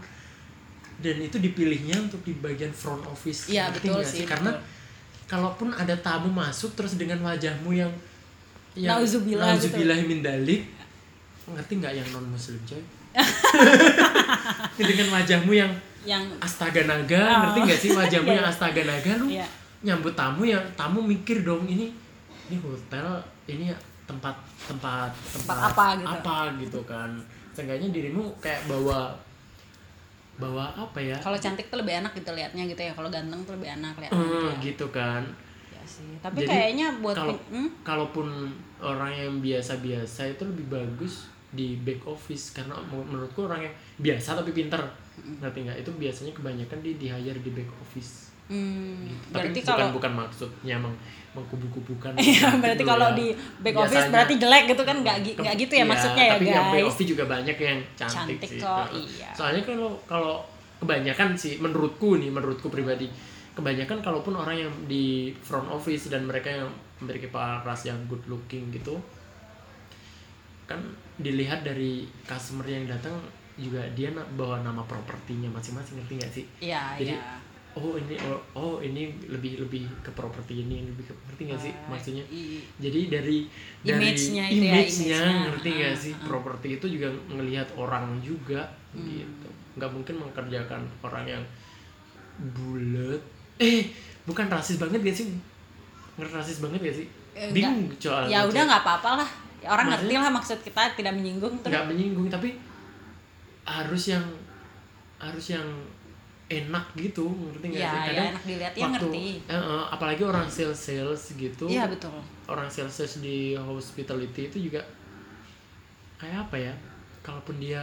dan 1.01 1.17
itu 1.19 1.37
dipilihnya 1.37 1.97
untuk 1.99 2.21
di 2.23 2.37
bagian 2.37 2.71
front 2.71 3.01
office 3.05 3.49
Ngerti 3.49 3.89
betul 3.89 3.97
nggak 3.97 4.07
sih, 4.07 4.25
karena 4.25 4.51
betul. 4.53 4.65
kalaupun 5.27 5.69
ada 5.73 5.95
tamu 5.97 6.29
masuk 6.29 6.73
terus 6.73 6.95
dengan 6.95 7.19
wajahmu 7.21 7.73
yang 7.73 7.93
yang 8.73 8.95
Nauzubillah 8.95 9.57
gitu. 9.57 9.73
nauzubillah 9.75 9.99
min 10.05 10.21
dalik 10.21 10.63
ngerti 11.51 11.73
nggak 11.77 11.95
yang 11.97 12.09
non 12.13 12.27
muslim 12.29 12.61
coy 12.63 12.79
dengan 14.79 15.07
wajahmu 15.11 15.53
yang 15.53 15.73
yang 16.07 16.25
astaga 16.39 16.87
naga 16.87 17.21
Oh. 17.21 17.39
ngerti 17.45 17.59
nggak 17.67 17.81
sih 17.81 17.91
wajahmu 17.93 18.29
Iya, 18.29 18.37
yang 18.39 18.47
iya. 18.49 18.53
astaga 18.55 18.83
naga 18.87 19.13
lu 19.19 19.27
Iya. 19.29 19.47
nyambut 19.83 20.15
tamu 20.15 20.43
yang 20.45 20.63
tamu 20.75 21.01
mikir 21.03 21.43
dong 21.43 21.67
ini 21.67 21.93
ini 22.49 22.57
hotel 22.61 23.21
ini 23.47 23.73
tempat 24.07 24.35
tempat 24.67 25.11
tempat, 25.33 25.57
apa 25.71 25.87
gitu. 25.97 26.07
apa 26.09 26.37
gitu 26.59 26.81
kan 26.85 27.11
seenggaknya 27.51 27.89
dirimu 27.91 28.31
kayak 28.39 28.65
bawa 28.67 29.11
bawa 30.41 30.73
apa 30.73 30.99
ya? 30.99 31.17
Kalau 31.21 31.37
cantik 31.37 31.69
tuh 31.69 31.79
lebih 31.85 32.01
enak 32.01 32.13
gitu 32.17 32.33
liatnya 32.33 32.65
gitu 32.65 32.81
ya. 32.81 32.93
Kalau 32.97 33.13
ganteng 33.13 33.41
tuh 33.45 33.55
lebih 33.61 33.69
enak 33.77 33.95
liatnya 34.01 34.17
gitu 34.17 34.37
Hmm, 34.41 34.49
ya. 34.49 34.65
gitu 34.65 34.87
kan. 34.89 35.23
Ya 35.71 35.83
sih. 35.85 36.11
Tapi 36.25 36.43
Jadi, 36.43 36.49
kayaknya 36.49 36.87
buat 37.05 37.15
kalau 37.15 37.37
hmm? 37.53 37.69
kalaupun 37.85 38.27
orang 38.81 39.13
yang 39.13 39.33
biasa-biasa 39.45 40.33
itu 40.33 40.43
lebih 40.49 40.67
bagus 40.73 41.29
di 41.53 41.77
back 41.85 42.09
office. 42.09 42.57
Karena 42.57 42.75
menurutku 42.89 43.45
orang 43.45 43.69
yang 43.69 43.75
biasa 44.01 44.41
tapi 44.41 44.57
pinter. 44.57 44.81
Ngerti 45.21 45.69
nggak? 45.69 45.79
Itu 45.85 45.93
biasanya 46.01 46.33
kebanyakan 46.33 46.81
dia 46.81 46.95
di 46.97 47.07
hire 47.13 47.41
di 47.45 47.53
back 47.53 47.71
office. 47.79 48.31
Hmm, 48.51 49.07
gitu. 49.07 49.31
tapi 49.31 49.47
berarti 49.55 49.61
bukan 49.63 49.79
kalau 49.79 49.95
bukan 49.95 50.13
maksudnya 50.19 50.75
meng, 50.75 50.91
mengkubu-kubukan 51.31 52.13
Iya, 52.17 52.27
gitu 52.43 52.57
berarti 52.59 52.83
kalau 52.83 53.09
ya. 53.09 53.17
di 53.17 53.27
back 53.61 53.77
office 53.77 53.91
Biasanya- 53.93 54.11
berarti 54.11 54.35
jelek 54.37 54.65
gitu 54.67 54.83
kan 54.83 54.97
nggak 54.99 55.17
gi- 55.21 55.37
nggak 55.37 55.55
gitu 55.57 55.73
ya 55.73 55.79
Iya, 55.79 55.87
maksudnya 55.87 56.25
ya 56.25 56.33
tapi 56.33 56.45
yang 56.45 56.67
back 56.67 56.75
guys. 56.77 56.91
office 56.91 57.09
juga 57.09 57.25
banyak 57.25 57.57
yang 57.57 57.79
cantik, 57.95 58.17
Cantik 58.37 58.41
sih 58.49 58.59
kok, 58.59 58.87
iya. 58.93 59.29
soalnya 59.31 59.63
kalau 59.63 59.91
kalau 60.05 60.35
kebanyakan 60.77 61.29
sih 61.33 61.53
menurutku 61.57 62.17
nih 62.17 62.29
menurutku 62.29 62.67
pribadi 62.67 63.07
kebanyakan 63.53 63.99
kalaupun 64.01 64.35
orang 64.35 64.57
yang 64.59 64.73
di 64.85 65.05
front 65.37 65.69
office 65.69 66.09
dan 66.09 66.25
mereka 66.25 66.49
yang 66.49 66.67
memiliki 66.99 67.29
paras 67.29 67.85
yang 67.85 67.99
good 68.07 68.23
looking 68.27 68.69
gitu 68.69 68.97
kan 70.65 70.79
dilihat 71.17 71.61
dari 71.61 71.93
customer 72.23 72.65
yang 72.65 72.87
datang 72.87 73.13
juga 73.55 73.83
dia 73.91 74.09
bawa 74.31 74.63
nama 74.63 74.81
propertinya 74.83 75.51
masing-masing 75.51 75.99
ngerti 75.99 76.13
nggak 76.17 76.33
sih 76.33 76.45
Iya, 76.63 76.83
Jadi, 76.97 77.13
iya. 77.13 77.37
Oh 77.73 77.95
ini 77.95 78.19
oh, 78.21 78.41
oh 78.53 78.75
ini 78.79 79.03
lebih 79.25 79.61
lebih 79.61 79.87
ke 80.01 80.11
properti 80.11 80.63
ini 80.63 80.83
lebih 80.85 81.07
ke 81.07 81.15
ngerti 81.25 81.43
nggak 81.47 81.61
sih 81.61 81.73
Ah, 81.73 81.87
maksudnya? 81.89 82.25
jadi 82.77 83.01
dari 83.09 83.47
dari 83.81 83.95
Image-nya 84.11 84.45
itu 84.47 84.59
ya, 84.59 84.73
image-nya, 84.75 85.19
image-nya. 85.19 85.45
ngerti 85.47 85.69
nggak 85.71 85.89
Ah, 85.89 86.01
sih? 86.01 86.13
ah. 86.13 86.25
properti 86.25 86.69
itu 86.73 86.87
juga 86.91 87.09
ngelihat 87.29 87.69
orang 87.75 88.19
juga 88.21 88.63
Hmm. 88.91 89.07
gitu. 89.07 89.49
Nggak 89.73 89.91
mungkin 89.93 90.15
mengerjakan 90.19 90.83
orang 91.01 91.25
yang 91.29 91.43
bulat 92.49 93.23
eh 93.57 93.87
bukan 94.25 94.47
rasis 94.49 94.77
banget 94.77 94.99
gak 95.01 95.15
sih? 95.15 95.27
Ngerti 96.17 96.33
rasis 96.35 96.59
banget 96.59 96.81
gak 96.83 96.97
sih? 96.97 97.07
Eh, 97.33 97.51
bingung 97.51 97.87
soal 97.97 98.27
ya 98.27 98.43
udah 98.43 98.63
nggak 98.65 98.83
apa-apa 98.83 99.11
lah. 99.17 99.31
Orang 99.63 99.87
Maksudnya- 99.87 100.11
ngerti 100.11 100.15
lah 100.19 100.33
maksud 100.33 100.59
kita 100.61 100.83
tidak 100.97 101.13
menyinggung 101.15 101.55
nggak 101.61 101.87
menyinggung 101.87 102.27
tapi 102.27 102.57
harus 103.63 104.09
yang 104.09 104.25
harus 105.19 105.47
yang 105.49 105.63
enak 106.51 106.83
gitu 106.99 107.31
ngerti 107.31 107.67
nggak 107.71 107.81
ya 107.81 107.91
sih? 107.95 108.01
ya 108.11 108.23
enak 108.35 108.43
dilihat 108.43 108.75
ya 108.75 108.87
ngerti. 108.91 109.27
eh, 109.47 109.55
eh, 109.55 109.83
apalagi 109.95 110.23
orang 110.27 110.51
sales 110.51 110.75
sales 110.83 111.23
gitu 111.39 111.71
iya 111.71 111.87
betul. 111.87 112.11
orang 112.51 112.67
sales 112.67 112.91
sales 112.91 113.23
di 113.23 113.55
hospitality 113.55 114.51
itu 114.51 114.67
juga 114.67 114.83
kayak 116.19 116.51
apa 116.51 116.57
ya? 116.59 116.75
Kalaupun 117.25 117.57
dia 117.63 117.81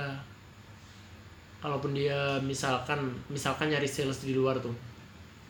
kalaupun 1.58 1.96
dia 1.98 2.38
misalkan 2.46 3.02
misalkan 3.34 3.74
nyari 3.74 3.90
sales 3.90 4.22
di 4.22 4.38
luar 4.38 4.62
tuh 4.62 4.76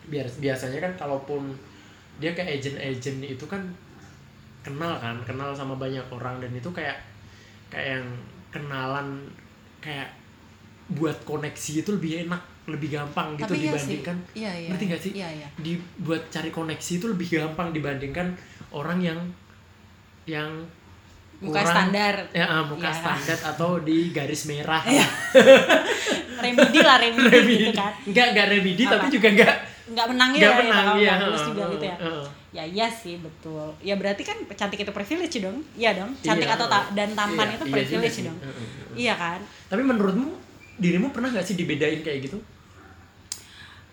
biar 0.07 0.23
biasanya 0.39 0.79
kan 0.79 0.93
kalaupun 0.95 1.51
dia 2.23 2.31
kayak 2.31 2.63
agent-agent 2.63 3.19
itu 3.27 3.43
kan 3.43 3.59
kenal 4.63 4.95
kan 5.03 5.19
kenal 5.27 5.51
sama 5.51 5.75
banyak 5.75 6.03
orang 6.07 6.39
dan 6.39 6.51
itu 6.55 6.69
kayak 6.71 6.95
kayak 7.67 7.99
yang 7.99 8.07
kenalan 8.55 9.27
kayak 9.83 10.07
buat 10.95 11.19
koneksi 11.27 11.83
itu 11.83 11.89
lebih 11.91 12.23
enak 12.23 12.39
lebih 12.67 12.89
gampang 12.91 13.33
gitu 13.33 13.47
tapi 13.47 13.57
iya 13.57 13.71
sih 13.71 13.71
dibandingkan 13.95 14.17
iya 14.33 14.51
iya 14.53 14.67
ngerti 14.69 14.83
nggak 14.85 15.01
sih? 15.01 15.11
iya 15.13 15.27
iya 15.33 15.47
dibuat 15.57 16.23
cari 16.27 16.49
koneksi 16.49 16.91
itu 16.93 17.05
lebih 17.07 17.27
gampang 17.33 17.67
dibandingkan 17.71 18.27
orang 18.69 18.99
yang 19.01 19.19
yang 20.25 20.51
Muka 21.37 21.61
kurang- 21.61 21.69
standar. 21.69 22.15
ya 22.31 22.45
ah, 22.45 22.63
muka 22.63 22.81
Iya. 22.83 22.97
standar 22.97 23.37
atau 23.47 23.79
di 23.79 24.09
garis 24.09 24.43
merah 24.45 24.81
Iya. 24.83 25.05
remedi 26.39 26.79
lah 26.79 26.97
remedi, 26.97 27.29
remedi 27.29 27.55
gitu 27.63 27.71
kan 27.73 27.91
enggak 28.03 28.25
enggak 28.31 28.45
remedi 28.47 28.83
Apa? 28.83 28.93
tapi 28.93 29.05
juga 29.09 29.27
enggak 29.31 29.53
nggak 29.87 30.07
menang 30.09 30.29
ya 30.29 30.37
enggak 30.37 30.51
ya, 30.51 30.59
menang 30.59 30.85
ya 30.97 31.13
bagus 31.17 31.43
juga 31.45 31.63
gitu 31.71 31.85
ya 31.85 31.95
ya 32.49 32.63
iya 32.65 32.87
sih 32.89 33.15
betul 33.17 33.69
ya 33.79 33.95
berarti 33.95 34.23
kan 34.23 34.37
cantik 34.51 34.79
itu 34.79 34.91
privilege 34.91 35.37
dong 35.39 35.57
iya 35.73 35.93
dong 35.93 36.11
cantik 36.17 36.43
Iya. 36.43 36.55
atau 36.57 36.67
ta- 36.67 36.89
dan 36.91 37.09
tampan 37.13 37.45
Iya, 37.45 37.55
itu 37.55 37.63
iya 37.63 37.73
privilege 37.73 38.11
sih. 38.13 38.23
dong 38.25 38.37
Heeh. 38.37 38.65
iya 38.97 39.13
kan 39.15 39.39
tapi 39.67 39.81
menurutmu 39.81 40.27
dirimu 40.75 41.09
pernah 41.09 41.29
nggak 41.29 41.41
sih 41.43 41.55
dibedain 41.55 42.01
kayak 42.01 42.19
gitu 42.23 42.37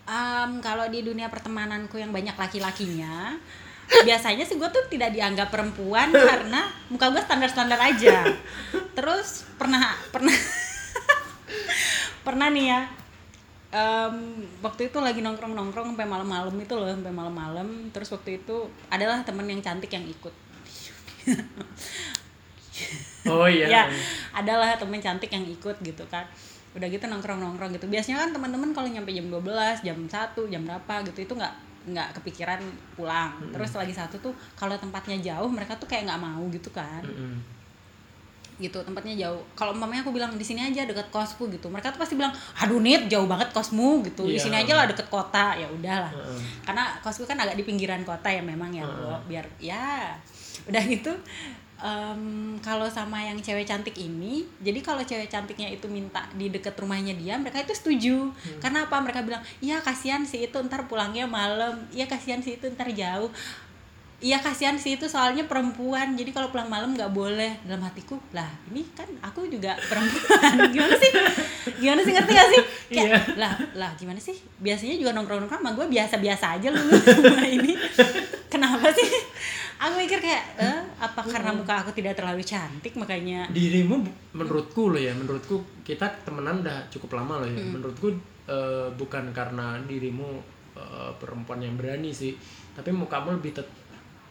Em, 0.05 0.61
kalau 0.61 0.85
di 0.85 1.01
dunia 1.01 1.33
pertemananku 1.33 1.97
yang 1.97 2.13
banyak 2.13 2.37
laki-lakinya 2.37 3.41
biasanya 3.85 4.41
sih 4.49 4.57
gue 4.57 4.65
tuh 4.73 4.81
tidak 4.89 5.13
dianggap 5.13 5.53
perempuan 5.53 6.09
karena 6.29 6.69
muka 6.93 7.09
gue 7.09 7.21
standar-standar 7.25 7.81
aja. 7.81 8.21
Terus 8.93 9.49
pernah 9.57 9.97
pernah 10.13 10.33
pernah 12.25 12.47
nih 12.53 12.65
ya 12.69 12.81
em, 13.73 14.45
waktu 14.61 14.93
itu 14.93 14.97
lagi 15.01 15.25
nongkrong-nongkrong 15.25 15.97
sampai 15.97 16.05
malam-malam 16.05 16.53
itu 16.53 16.73
loh 16.77 16.85
sampai 16.85 17.13
malam-malam. 17.13 17.89
Terus 17.89 18.13
waktu 18.13 18.45
itu 18.45 18.69
adalah 18.93 19.25
temen 19.25 19.49
yang 19.49 19.65
cantik 19.65 19.89
yang 19.89 20.05
ikut 20.05 20.33
oh 23.27 23.47
iya. 23.47 23.65
Ya 23.67 23.83
adalah 24.31 24.75
temen 24.75 24.97
cantik 24.97 25.29
yang 25.29 25.43
ikut 25.43 25.75
gitu 25.79 26.03
kan 26.07 26.25
udah 26.75 26.91
gitu 26.91 27.07
nongkrong 27.07 27.39
nongkrong 27.39 27.71
gitu. 27.71 27.87
Biasanya 27.87 28.19
kan 28.19 28.29
teman-teman 28.35 28.75
kalau 28.75 28.85
nyampe 28.85 29.07
jam 29.09 29.31
12 29.31 29.47
jam 29.81 29.95
1 29.95 30.11
jam 30.51 30.61
berapa 30.61 30.93
gitu 31.07 31.23
itu 31.23 31.33
nggak 31.33 31.53
nggak 31.87 32.07
kepikiran 32.19 32.59
pulang. 32.93 33.31
Terus 33.49 33.71
lagi 33.73 33.93
satu 33.93 34.19
tuh 34.19 34.33
kalau 34.53 34.75
tempatnya 34.75 35.15
jauh 35.23 35.47
mereka 35.47 35.77
tuh 35.79 35.87
kayak 35.87 36.03
nggak 36.05 36.19
mau 36.19 36.43
gitu 36.51 36.67
kan. 36.69 36.99
Mm-mm. 37.01 37.55
gitu 38.55 38.79
tempatnya 38.83 39.11
jauh. 39.19 39.43
Kalau 39.51 39.75
umpamanya 39.75 39.99
aku 39.99 40.15
bilang 40.15 40.31
di 40.31 40.43
sini 40.43 40.63
aja 40.63 40.87
deket 40.87 41.11
kosku 41.11 41.51
gitu. 41.51 41.67
Mereka 41.67 41.91
tuh 41.91 41.99
pasti 41.99 42.15
bilang 42.15 42.31
aduh 42.55 42.79
nit 42.79 43.11
jauh 43.11 43.27
banget 43.27 43.51
kosmu 43.51 43.99
gitu. 44.07 44.23
Di 44.23 44.39
Iya. 44.39 44.43
sini 44.47 44.55
aja 44.63 44.79
lah 44.79 44.87
deket 44.87 45.11
kota. 45.11 45.55
Ya 45.55 45.67
udahlah. 45.67 46.07
Heeh. 46.07 46.39
karena 46.63 46.95
kosku 47.03 47.23
kan 47.23 47.35
agak 47.35 47.55
di 47.55 47.63
pinggiran 47.63 47.99
kota 48.03 48.31
ya 48.31 48.39
memang 48.39 48.71
ya. 48.71 48.87
Heeh. 48.87 49.19
biar 49.27 49.45
ya 49.59 50.15
udah 50.71 50.83
gitu 50.87 51.11
em, 51.85 52.21
kalau 52.59 52.89
sama 52.89 53.21
yang 53.21 53.37
cewek 53.37 53.61
cantik 53.63 53.93
ini 53.95 54.41
jadi 54.57 54.81
kalau 54.81 55.05
cewek 55.05 55.29
cantiknya 55.29 55.69
itu 55.69 55.85
minta 55.85 56.25
di 56.33 56.49
deket 56.49 56.73
rumahnya 56.73 57.13
dia 57.13 57.37
mereka 57.37 57.61
itu 57.61 57.77
setuju. 57.77 58.33
Hmm. 58.33 58.57
karena 58.57 58.79
apa? 58.83 58.97
Mereka 58.97 59.21
bilang 59.21 59.45
iya 59.61 59.77
kasihan 59.79 60.25
sih 60.25 60.41
itu 60.43 60.57
ntar 60.65 60.89
pulangnya 60.89 61.29
malam. 61.29 61.85
Iya 61.93 62.09
kasihan 62.09 62.41
sih 62.41 62.57
itu 62.57 62.65
ntar 62.67 62.89
jauh. 62.89 63.29
Iya 64.15 64.39
kasihan 64.39 64.79
sih 64.79 64.95
itu 64.95 65.05
soalnya 65.05 65.43
perempuan. 65.45 66.15
Jadi 66.15 66.31
kalau 66.31 66.49
pulang 66.49 66.65
malam 66.65 66.95
nggak 66.95 67.11
boleh. 67.11 67.59
Dalam 67.61 67.83
hatiku 67.83 68.17
lah 68.31 68.47
ini 68.71 68.81
kan 68.95 69.05
aku 69.21 69.45
juga 69.45 69.75
perempuan. 69.85 70.55
Gimana 70.73 70.95
sih? 70.97 71.11
Gimana 71.77 72.01
sih 72.01 72.13
ngerti 72.15 72.31
gak 72.33 72.49
sih? 72.49 72.61
Kayak 72.95 73.05
Iya. 73.05 73.19
lah 73.35 73.53
lah 73.75 73.91
gimana 73.93 74.17
sih? 74.17 74.33
Biasanya 74.57 74.95
juga 74.95 75.11
nongkrong 75.11 75.45
nongkrong 75.45 75.61
sama 75.61 75.75
gue 75.75 75.85
biasa 75.91 76.15
biasa 76.17 76.45
aja 76.57 76.67
lu. 76.71 76.79
Lu 76.79 76.95
semua 77.13 77.43
ini 77.43 77.75
kenapa 78.47 78.87
sih 78.95 79.09
aku 79.75 79.93
mikir 79.99 80.19
kayak 80.23 80.43
eh 80.55 80.81
apa 80.99 81.21
karena 81.27 81.51
muka 81.51 81.83
aku 81.83 81.91
tidak 81.91 82.15
terlalu 82.15 82.41
cantik 82.41 82.95
makanya 82.95 83.49
dirimu 83.51 83.99
menurutku 84.31 84.95
loh 84.95 85.01
ya 85.01 85.11
menurutku 85.11 85.59
kita 85.83 86.07
temenan 86.23 86.63
udah 86.63 86.87
cukup 86.87 87.19
lama 87.19 87.43
loh 87.43 87.49
ya. 87.49 87.59
Menurutku 87.59 88.07
eh, 88.47 88.87
bukan 88.95 89.35
karena 89.35 89.75
dirimu 89.83 90.39
eh, 90.79 91.11
perempuan 91.19 91.59
yang 91.59 91.75
berani 91.75 92.15
sih 92.15 92.35
tapi 92.75 92.91
mukamu 92.91 93.39
lebih 93.39 93.55
tet- 93.55 93.83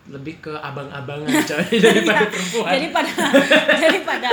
lebih 0.05 0.37
ke 0.45 0.53
abang-abangan 0.53 1.33
coy 1.49 1.81
daripada 1.81 2.29
perempuan. 2.29 2.71
jadi 2.77 2.87
pada 2.93 3.13
jadi 3.81 3.99
pada 4.09 4.31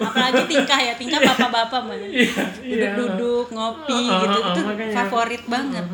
apalagi 0.10 0.42
tingkah 0.48 0.80
ya 0.80 0.94
tingkah 0.96 1.20
bapak-bapak 1.20 1.80
mana 1.84 2.06
iya. 2.08 2.32
duduk-duduk 2.96 3.52
ngopi 3.52 4.00
gitu 4.08 4.38
itu 4.40 4.62
favorit 4.96 5.42
banget 5.44 5.84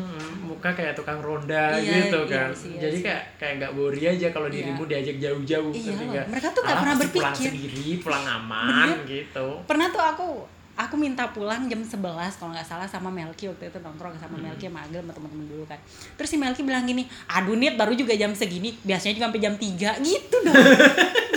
muka 0.57 0.69
kayak 0.73 0.93
tukang 0.93 1.19
ronda 1.19 1.65
Iya, 1.71 1.91
gitu 2.03 2.19
iya 2.23 2.33
kan. 2.33 2.49
sih, 2.51 2.71
iya 2.71 2.81
jadi 2.83 2.97
kayak 2.99 3.23
kayak 3.37 3.53
nggak 3.57 3.71
worry 3.73 4.03
aja 4.03 4.27
kalau 4.29 4.47
Iya. 4.47 4.55
dirimu 4.57 4.83
diajak 4.83 5.17
jauh-jauh 5.17 5.71
Iya 5.71 6.23
mereka 6.25 6.47
tuh 6.49 6.61
nggak 6.61 6.77
pernah 6.77 6.95
pasti 6.95 7.07
pulang 7.11 7.31
berpikir. 7.31 7.51
sendiri 7.53 7.89
pulang 7.99 8.25
aman 8.25 8.87
gitu. 9.05 9.47
Pernah 9.63 9.87
tuh 9.87 10.01
aku 10.01 10.27
aku 10.75 10.93
minta 10.95 11.25
pulang 11.27 11.65
jam 11.65 11.79
11 11.79 11.97
kalau 12.33 12.51
nggak 12.51 12.61
salah 12.63 12.85
sama 12.85 13.09
Melki 13.09 13.45
waktu 13.45 13.65
itu 13.67 13.77
nongkrong 13.77 14.13
sama 14.15 14.35
Melki 14.35 14.65
sama 14.65 14.81
Agil 14.83 14.99
sama 14.99 15.09
teman-teman 15.11 15.45
dulu 15.47 15.65
kan. 15.65 15.79
Terus 16.13 16.29
si 16.29 16.37
Melki 16.37 16.61
bilang 16.61 16.83
gini 16.83 17.01
aduh 17.27 17.53
nit 17.53 17.73
baru 17.73 17.93
juga 17.93 18.13
jam 18.13 18.29
segini 18.31 18.77
biasanya 18.79 19.13
juga 19.15 19.25
sampai 19.27 19.41
jam 19.41 19.53
3 19.53 19.69
gitu 20.01 20.37
dong. 20.39 20.53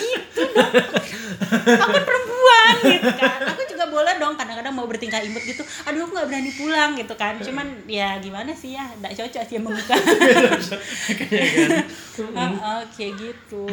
Gitu 0.00 0.42
dong. 0.50 0.72
Aku 1.76 1.90
kan 1.90 2.02
perempuan 2.02 2.74
gitu 2.82 3.10
kan. 3.14 3.38
Aku 3.46 3.62
kadang-kadang 4.70 4.86
mau 4.86 4.86
bertingkah 4.86 5.20
imut 5.26 5.42
gitu 5.42 5.62
aduh 5.84 6.06
aku 6.06 6.12
nggak 6.14 6.28
berani 6.30 6.50
pulang 6.54 6.90
gitu 6.94 7.14
kan. 7.18 7.34
Cuman 7.42 7.66
ya 7.90 8.16
gimana 8.22 8.54
sih 8.54 8.78
ya 8.78 8.86
nggak 9.02 9.12
cocok 9.18 9.42
sih 9.42 9.56
sama 9.58 9.70
muka 9.74 9.96
Kayaknya 11.18 11.66
kan 11.66 12.50
Heeh, 12.54 12.80
kayak 12.94 13.12
gitu. 13.18 13.64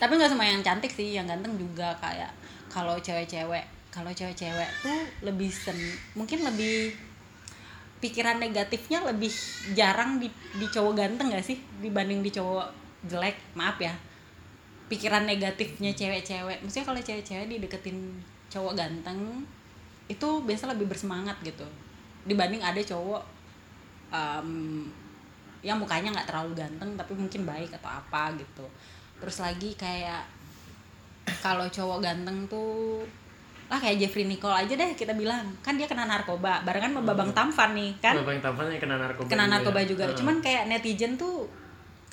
Tapi 0.00 0.12
nggak 0.16 0.30
semua 0.32 0.46
yang 0.48 0.64
cantik 0.64 0.90
sih 0.90 1.14
yang 1.14 1.28
ganteng 1.28 1.54
juga. 1.60 1.92
Kayak 2.00 2.32
kalau 2.72 2.96
cewek-cewek 2.98 3.64
kalau 3.92 4.10
cewek-cewek 4.10 4.66
tuh 4.82 5.00
lebih 5.22 5.46
sen 5.52 5.78
mungkin 6.18 6.42
lebih 6.42 6.90
pikiran 8.02 8.42
negatifnya 8.42 9.06
lebih 9.06 9.30
jarang 9.72 10.18
di 10.18 10.26
di 10.58 10.66
cowok 10.66 10.92
ganteng 10.98 11.30
gak 11.30 11.44
sih? 11.44 11.60
Dibanding 11.78 12.24
di 12.24 12.30
cowok 12.34 12.66
jelek 13.06 13.36
maaf 13.54 13.78
ya. 13.78 13.94
Pikiran 14.90 15.24
negatifnya 15.24 15.96
cewek-cewek. 15.96 16.60
Maksudnya 16.60 16.84
kalau 16.84 17.00
cewek-cewek 17.00 17.46
dideketin 17.48 18.20
cowok 18.52 18.76
ganteng 18.76 19.42
itu 20.08 20.28
biasa 20.44 20.70
lebih 20.72 20.86
bersemangat 20.88 21.36
gitu. 21.40 21.64
Dibanding 22.28 22.60
ada 22.60 22.80
cowok 22.80 23.22
em, 24.12 24.48
yang 25.64 25.80
mukanya 25.80 26.12
nggak 26.12 26.28
terlalu 26.28 26.52
ganteng 26.60 26.92
tapi 26.96 27.12
mungkin 27.16 27.48
baik 27.48 27.72
atau 27.72 27.88
apa 27.88 28.36
gitu. 28.36 28.66
Terus 29.20 29.36
lagi 29.40 29.72
kayak 29.76 30.28
kalau 31.40 31.64
cowok 31.68 32.04
ganteng 32.04 32.44
tuh 32.48 33.00
lah 33.64 33.80
kayak 33.80 33.96
Jeffrey 33.96 34.28
Nicole 34.28 34.52
aja 34.52 34.76
deh 34.76 34.92
kita 34.92 35.16
bilang. 35.16 35.48
Kan 35.64 35.80
dia 35.80 35.88
kena 35.88 36.04
narkoba 36.04 36.60
barengan 36.68 36.92
sama 36.92 37.02
Babang 37.08 37.32
Tampan 37.32 37.72
nih 37.72 37.96
kan? 37.96 38.12
Babang 38.20 38.40
Tampan 38.44 38.68
yang 38.68 38.82
kena 38.84 38.96
narkoba 39.00 39.26
kena 39.26 39.48
juga 39.48 39.52
narkoba 39.56 39.80
ya? 39.80 39.86
juga. 39.88 40.04
Heeh. 40.04 40.16
cuman 40.20 40.36
kayak 40.44 40.62
netizen 40.68 41.16
tuh 41.16 41.48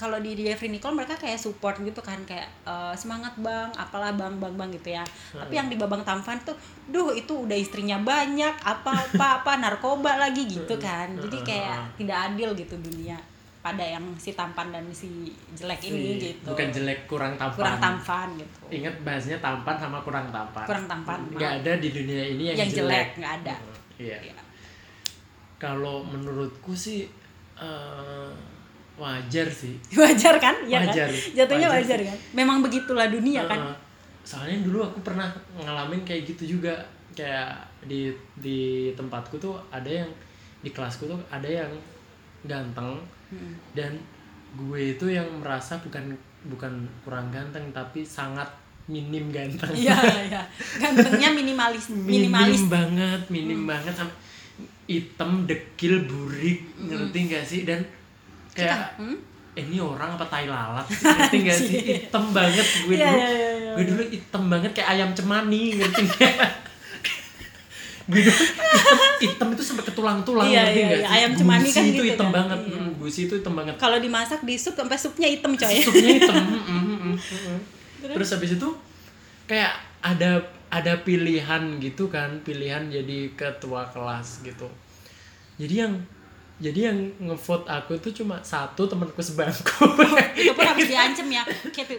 kalau 0.02 0.18
di 0.18 0.34
Jeffrey 0.34 0.74
Nicole 0.74 0.98
mereka 0.98 1.14
kayak 1.14 1.38
support 1.38 1.78
gitu 1.78 2.02
kan 2.02 2.18
kayak 2.26 2.50
eh, 2.66 2.94
semangat 2.98 3.38
bang 3.38 3.70
apalah 3.78 4.10
bang 4.12 4.34
bang 4.42 4.54
bang 4.58 4.70
gitu 4.74 4.90
ya. 4.90 5.06
Tapi 5.30 5.54
yang 5.54 5.70
di 5.70 5.78
Babang 5.78 6.02
Tampan 6.02 6.42
tuh 6.42 6.58
duh 6.90 7.14
itu 7.14 7.46
udah 7.46 7.54
istrinya 7.54 8.02
banyak 8.02 8.58
apa 8.66 8.90
apa 8.90 9.28
apa 9.46 9.52
narkoba 9.62 10.18
lagi 10.18 10.50
gitu 10.50 10.74
kan. 10.82 11.14
Jadi 11.14 11.38
kayak 11.46 12.02
tidak 12.02 12.18
adil 12.34 12.50
gitu 12.58 12.74
dunia 12.82 13.22
pada 13.62 13.86
yang 13.86 14.02
si 14.18 14.34
tampan 14.34 14.74
dan 14.74 14.82
si 14.90 15.30
jelek 15.54 15.86
ini 15.86 16.18
Si- 16.18 16.22
gitu. 16.34 16.50
bukan 16.50 16.74
jelek 16.74 17.06
kurang 17.06 17.38
tampan 17.38 17.62
kurang 17.62 17.78
tampan 17.78 18.28
gitu. 18.42 18.58
Ingat 18.74 18.96
bahasnya 19.06 19.38
tampan 19.38 19.78
sama 19.78 20.02
kurang 20.02 20.26
tampan. 20.34 20.66
Kurang 20.66 20.86
tampan. 20.90 21.20
Nggak 21.30 21.52
ada 21.62 21.72
di 21.78 21.90
dunia 21.94 22.24
ini 22.26 22.44
yang, 22.50 22.58
yang 22.66 22.70
jelek 22.74 23.10
nggak 23.22 23.34
ada. 23.46 23.56
Iya. 24.02 24.18
Iya. 24.18 24.34
kalau 25.62 26.02
menurutku 26.02 26.74
sih 26.74 27.06
eh, 27.54 28.32
wajar 28.94 29.48
sih. 29.48 29.76
Wajar 29.98 30.36
kan? 30.38 30.56
Ya 30.64 30.80
Wajar. 30.80 31.08
kan 31.08 31.34
jatuhnya 31.34 31.68
Wajar 31.68 31.98
wajar, 31.98 32.00
kan? 32.06 32.18
Memang 32.34 32.58
begitulah 32.60 33.08
dunia 33.08 33.44
kan? 33.46 33.60
Heeh. 33.60 33.78
soalnya 34.22 34.62
dulu 34.62 34.80
aku 34.82 35.02
pernah 35.02 35.26
ngalamin 35.56 36.02
kayak 36.02 36.26
gitu 36.28 36.56
juga. 36.56 36.76
Kayak 37.12 37.52
di 37.84 38.08
di 38.36 38.60
tempatku 38.94 39.36
tuh 39.36 39.58
ada 39.68 39.90
yang 39.90 40.08
di 40.60 40.70
kelasku 40.70 41.04
tuh 41.06 41.18
ada 41.28 41.46
yang 41.46 41.72
ganteng 42.42 42.98
Hmm. 43.28 43.56
dan 43.72 43.96
gue 44.54 44.92
itu 44.92 45.08
yang 45.08 45.24
merasa 45.40 45.80
bukan 45.80 46.04
bukan 46.46 46.68
kurang 47.02 47.32
ganteng 47.32 47.64
tapi 47.72 48.04
sangat 48.04 48.44
minim 48.86 49.32
ganteng. 49.32 49.72
Iya 49.72 49.96
iya. 50.28 50.44
Gantengnya 50.76 51.32
minimalis 51.32 51.88
minim 51.90 52.28
minimalis. 52.28 52.62
Hmm. 52.62 52.70
banget 52.70 53.22
minim 53.28 53.64
banget. 53.64 53.96
Sampai 53.96 54.16
hitam 54.86 55.48
dekil 55.48 56.04
burik 56.04 56.60
ngerti 56.78 57.20
gak 57.30 57.46
sih? 57.46 57.64
Dan 57.64 57.80
kayak 58.54 58.96
Hmm? 58.96 59.18
"Eh, 59.52 59.64
ini 59.64 59.78
orang 59.78 60.12
apa 60.12 60.26
tai 60.26 60.46
lalat 60.46 60.88
ngerti 60.88 61.38
gak 61.42 61.58
sih? 61.58 61.76
Hitam 62.00 62.32
banget 62.32 62.64
gue 62.84 62.94
Iya, 62.94 63.04
dulu. 63.06 63.18
iya, 63.18 63.30
iya, 63.30 63.50
iya. 63.54 63.72
gue 63.74 63.86
dulu 63.86 64.04
hitam 64.10 64.44
banget 64.48 64.72
kayak 64.72 64.90
ayam 64.92 65.10
cemani 65.12 65.62
ngerti 65.76 66.02
gak 66.10 66.34
gue 68.04 68.22
dulu 68.22 68.34
hitam, 68.34 68.98
hitam 69.20 69.48
itu 69.50 69.64
sampai 69.64 69.84
ke 69.84 69.94
tulang-tulang 69.94 70.44
Iya, 70.46 70.62
ngerti 70.66 70.78
iya, 70.78 70.84
gak 70.84 70.92
iya. 70.94 71.00
sih? 71.02 71.14
Ayam 71.14 71.32
cemani 71.34 71.70
kan 71.70 71.84
itu 71.84 71.94
gitu 71.94 72.04
hitam 72.10 72.28
kan. 72.28 72.34
banget. 72.34 72.60
Iya. 72.62 72.76
Hmm, 72.78 72.92
gusi 72.98 73.20
itu 73.24 73.34
hitam 73.34 73.54
banget. 73.54 73.76
Kalau 73.78 73.98
dimasak 73.98 74.40
di 74.42 74.56
sup 74.56 74.74
sampai 74.74 74.98
supnya 74.98 75.28
hitam 75.28 75.52
coy. 75.54 75.76
Supnya 75.80 76.10
hitam. 76.14 76.36
Mm, 76.36 76.60
mm, 76.60 76.82
mm, 76.82 77.16
mm. 77.16 77.60
terus 78.10 78.30
habis 78.30 78.52
itu 78.52 78.70
kayak 79.46 79.72
ada 80.02 80.42
ada 80.70 80.94
pilihan 80.98 81.62
gitu 81.78 82.08
kan. 82.08 82.42
Pilihan 82.42 82.90
jadi 82.90 83.20
ketua 83.32 83.86
kelas 83.86 84.42
gitu. 84.42 84.68
Jadi 85.56 85.74
yang 85.78 85.94
jadi 86.62 86.94
yang 86.94 86.98
ngevote 87.18 87.66
aku 87.66 87.98
tuh 87.98 88.14
cuma 88.14 88.38
satu 88.46 88.86
temanku 88.86 89.18
sebangku. 89.18 89.82
Itu 90.38 90.54
pun 90.54 90.62
harus 90.62 90.86
diancem 90.94 91.26
ya 91.28 91.42
kayak 91.74 91.98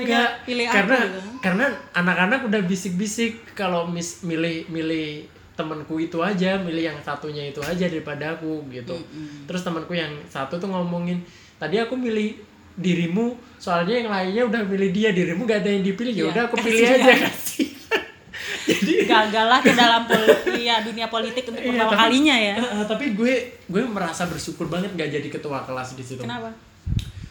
enggak. 0.00 0.30
pilih 0.48 0.64
aku 0.64 0.74
karena 0.80 0.98
gitu. 1.04 1.20
karena 1.44 1.64
anak-anak 1.92 2.40
udah 2.48 2.60
bisik-bisik. 2.64 3.52
Kalau 3.52 3.84
mis 3.84 4.24
milih 4.24 4.64
milih 4.72 5.28
temanku 5.52 6.00
itu 6.00 6.16
aja 6.24 6.56
milih 6.56 6.88
yang 6.88 6.98
satunya 7.04 7.44
itu 7.52 7.60
aja 7.60 7.84
daripada 7.84 8.40
aku 8.40 8.64
gitu. 8.72 8.96
Terus 9.44 9.60
temanku 9.60 9.92
yang 9.92 10.16
satu 10.26 10.56
tuh 10.56 10.72
ngomongin 10.72 11.20
tadi 11.60 11.76
aku 11.76 11.92
milih 12.00 12.40
dirimu 12.80 13.36
soalnya 13.60 14.00
yang 14.00 14.08
lainnya 14.08 14.42
udah 14.48 14.62
milih 14.64 14.88
dia 14.88 15.12
dirimu 15.12 15.44
gak 15.44 15.60
ada 15.60 15.70
yang 15.76 15.84
dipilih. 15.84 16.12
Ya 16.16 16.20
Iya, 16.24 16.30
udah 16.32 16.42
aku 16.48 16.56
pilih 16.64 16.80
kasihan. 16.80 17.04
aja. 17.04 17.14
Kasih 17.28 17.68
jadi 19.20 19.28
gagal 19.28 19.46
lah 19.46 19.60
ke 19.60 19.72
dalam 19.72 20.02
poli 20.04 20.28
ya, 20.62 20.76
dunia 20.80 21.06
politik 21.06 21.44
untuk 21.44 21.60
Iya, 21.60 21.70
pertama 21.76 21.90
tapi- 21.90 22.00
kalinya 22.00 22.36
ya. 22.36 22.54
Eh, 22.56 22.84
tapi 22.84 23.04
gue 23.12 23.34
gue 23.66 23.82
merasa 23.84 24.24
bersyukur 24.24 24.66
banget 24.66 24.90
gak 24.94 25.10
jadi 25.10 25.28
ketua 25.28 25.60
kelas 25.60 25.92
di 25.92 26.02
situ. 26.02 26.22
Kenapa? 26.22 26.48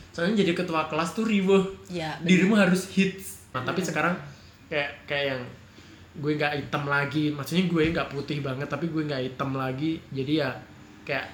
Soalnya 0.10 0.41
jadi 0.41 0.53
ketua 0.53 0.86
kelas 0.86 1.13
tuh 1.13 1.25
riweh. 1.25 1.63
Ya 1.88 2.17
dirimu 2.22 2.53
harus 2.53 2.89
hits. 2.89 3.50
Nah, 3.50 3.63
tapi 3.63 3.81
sekarang 3.81 4.13
kayak 4.67 5.05
kayak 5.05 5.25
yang 5.34 5.41
gue 6.15 6.31
nggak 6.36 6.53
hitam 6.60 6.84
lagi. 6.86 7.31
Maksudnya 7.31 7.65
gue 7.65 7.84
nggak 7.89 8.10
putih 8.10 8.39
banget 8.39 8.67
tapi 8.67 8.89
gue 8.89 9.03
nggak 9.03 9.24
hitam 9.25 9.55
lagi. 9.55 9.98
Jadi 10.10 10.34
ya 10.38 10.50
kayak 11.03 11.25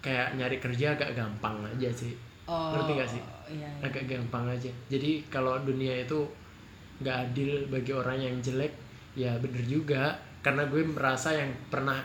kayak 0.00 0.32
nyari 0.34 0.56
kerja 0.56 0.96
agak 0.96 1.12
gampang 1.12 1.60
aja 1.62 1.90
sih. 1.92 2.16
Oh, 2.50 2.74
ngerti 2.74 2.92
gak 2.98 3.10
sih? 3.14 3.22
iya, 3.46 3.62
iya. 3.62 3.86
agak 3.86 4.10
gampang 4.10 4.42
aja. 4.48 4.70
Jadi 4.88 5.22
kalau 5.30 5.54
dunia 5.62 6.02
itu 6.02 6.18
nggak 6.98 7.16
adil 7.30 7.50
bagi 7.68 7.92
orang 7.92 8.18
yang 8.18 8.36
jelek 8.40 8.72
ya 9.14 9.36
bener 9.38 9.64
juga. 9.66 10.14
Karena 10.40 10.64
gue 10.66 10.80
merasa 10.84 11.36
yang 11.36 11.52
pernah 11.68 12.00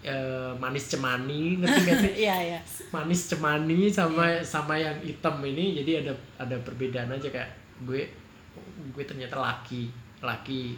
eh, 0.00 0.52
manis 0.56 0.88
cemani 0.88 1.60
ngerti 1.60 1.80
gak 1.84 1.96
sih? 2.00 2.12
Iya 2.24 2.36
iya. 2.54 2.60
Manis 2.92 3.28
cemani 3.28 3.92
sama 3.92 4.40
sama 4.44 4.74
yang 4.80 4.96
hitam 5.04 5.40
ini 5.44 5.82
jadi 5.82 6.06
ada 6.06 6.12
ada 6.40 6.56
perbedaan 6.64 7.12
aja. 7.12 7.28
Kayak 7.28 7.50
gue 7.84 8.08
gue 8.96 9.04
ternyata 9.04 9.36
laki 9.36 9.92
laki 10.24 10.76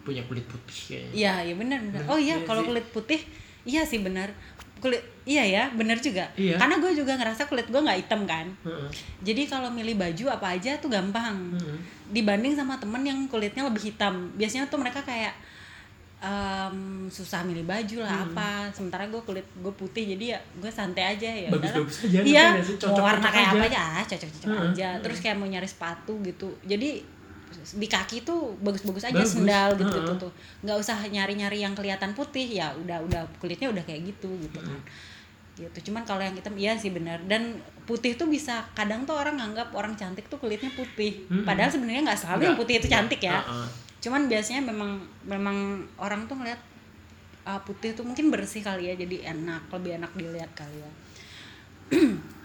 punya 0.00 0.24
kulit 0.24 0.44
putih 0.48 0.78
kayaknya. 0.96 1.12
Iya 1.12 1.34
iya 1.44 1.54
benar 1.54 1.78
benar 1.84 2.02
oh 2.08 2.18
iya 2.18 2.40
kalau 2.48 2.64
kulit 2.64 2.86
putih 2.88 3.20
iya 3.68 3.84
sih 3.84 4.00
benar 4.00 4.32
kulit. 4.80 4.98
Iya 5.22 5.44
ya 5.44 5.62
benar 5.70 5.96
juga. 5.96 6.24
Iya. 6.34 6.56
karena 6.56 6.76
gue 6.76 6.92
juga 6.92 7.14
ngerasa 7.14 7.44
kulit 7.44 7.64
gue 7.64 7.78
nggak 7.78 7.98
hitam 8.00 8.24
kan. 8.24 8.48
Heeh, 8.64 8.88
jadi 9.22 9.42
kalau 9.46 9.68
milih 9.68 9.94
baju 9.94 10.24
apa 10.30 10.56
aja 10.56 10.74
tuh 10.76 10.88
gampang. 10.88 11.36
Heeh. 11.54 11.78
dibanding 12.10 12.50
sama 12.52 12.74
temen 12.74 12.98
yang 13.00 13.22
kulitnya 13.24 13.62
lebih 13.62 13.86
hitam. 13.86 14.34
Biasanya 14.34 14.66
tuh 14.66 14.76
mereka 14.76 14.98
kayak 15.00 15.30
em, 16.18 16.76
susah 17.08 17.40
milih 17.40 17.64
baju 17.64 18.02
lah 18.02 18.12
Hmm. 18.20 18.26
apa. 18.30 18.50
Sementara 18.70 19.06
gue 19.06 19.20
kulit 19.20 19.46
gue 19.54 19.72
putih 19.72 20.04
jadi 20.10 20.24
ya 20.34 20.38
gue 20.54 20.68
santai 20.68 21.14
aja 21.14 21.30
ya. 21.30 21.48
Aja, 21.48 22.20
iya. 22.20 22.58
mau 22.58 23.00
warna 23.00 23.24
kayak 23.26 23.46
aja. 23.46 23.56
apa 23.56 23.64
aja. 23.64 23.78
Ah 23.78 24.04
cocok-cocok 24.04 24.48
Heeh, 24.50 24.68
aja. 24.70 24.88
Terus 24.98 25.18
kayak 25.18 25.36
mau 25.36 25.46
nyari 25.46 25.64
sepatu 25.64 26.18
gitu. 26.20 26.50
Jadi 26.62 27.19
di 27.50 27.86
kaki 27.90 28.22
tuh 28.22 28.54
bagus-bagus 28.62 29.10
aja 29.10 29.20
Bagus, 29.20 29.34
sendal 29.36 29.74
gitu 29.74 29.90
gitu 29.90 30.12
heeh. 30.14 30.22
tuh. 30.22 30.32
Nggak 30.62 30.76
usah 30.80 30.96
nyari-nyari 31.02 31.58
yang 31.60 31.74
kelihatan 31.74 32.14
putih 32.14 32.46
ya 32.46 32.70
udah 32.74 33.02
udah 33.04 33.22
kulitnya 33.42 33.68
udah 33.68 33.82
kayak 33.82 34.06
gitu 34.14 34.30
gitu 34.38 34.58
kan. 34.62 34.80
Gitu. 35.58 35.90
Cuman 35.90 36.06
kalau 36.08 36.22
yang 36.22 36.32
hitam 36.32 36.54
iya 36.56 36.78
sih 36.78 36.94
benar. 36.94 37.20
Dan 37.26 37.58
putih 37.84 38.14
tuh 38.14 38.30
bisa 38.30 38.62
kadang 38.72 39.02
tuh 39.02 39.18
orang 39.18 39.36
nganggap 39.36 39.74
orang 39.74 39.98
cantik 39.98 40.30
tuh 40.30 40.38
kulitnya 40.38 40.70
putih. 40.72 41.26
Mm-mm. 41.26 41.42
padahal 41.42 41.68
sebenarnya 41.68 42.06
nggak 42.06 42.20
selalu 42.22 42.40
yang 42.46 42.56
putih 42.56 42.74
itu 42.78 42.86
cantik 42.86 43.20
ya. 43.20 43.42
Heeh. 43.42 43.68
cuman 44.00 44.32
biasanya 44.32 44.64
memang 44.64 44.96
memang 45.28 45.84
orang 46.00 46.24
tuh 46.24 46.32
ngeliat 46.40 46.56
uh, 47.44 47.60
putih 47.68 47.92
tuh 47.92 48.00
mungkin 48.00 48.32
bersih 48.32 48.64
kali 48.64 48.88
ya 48.88 48.94
jadi 48.96 49.36
enak 49.36 49.68
lebih 49.68 50.00
enak 50.00 50.12
dilihat 50.16 50.48
kali 50.56 50.80
ya 50.80 50.90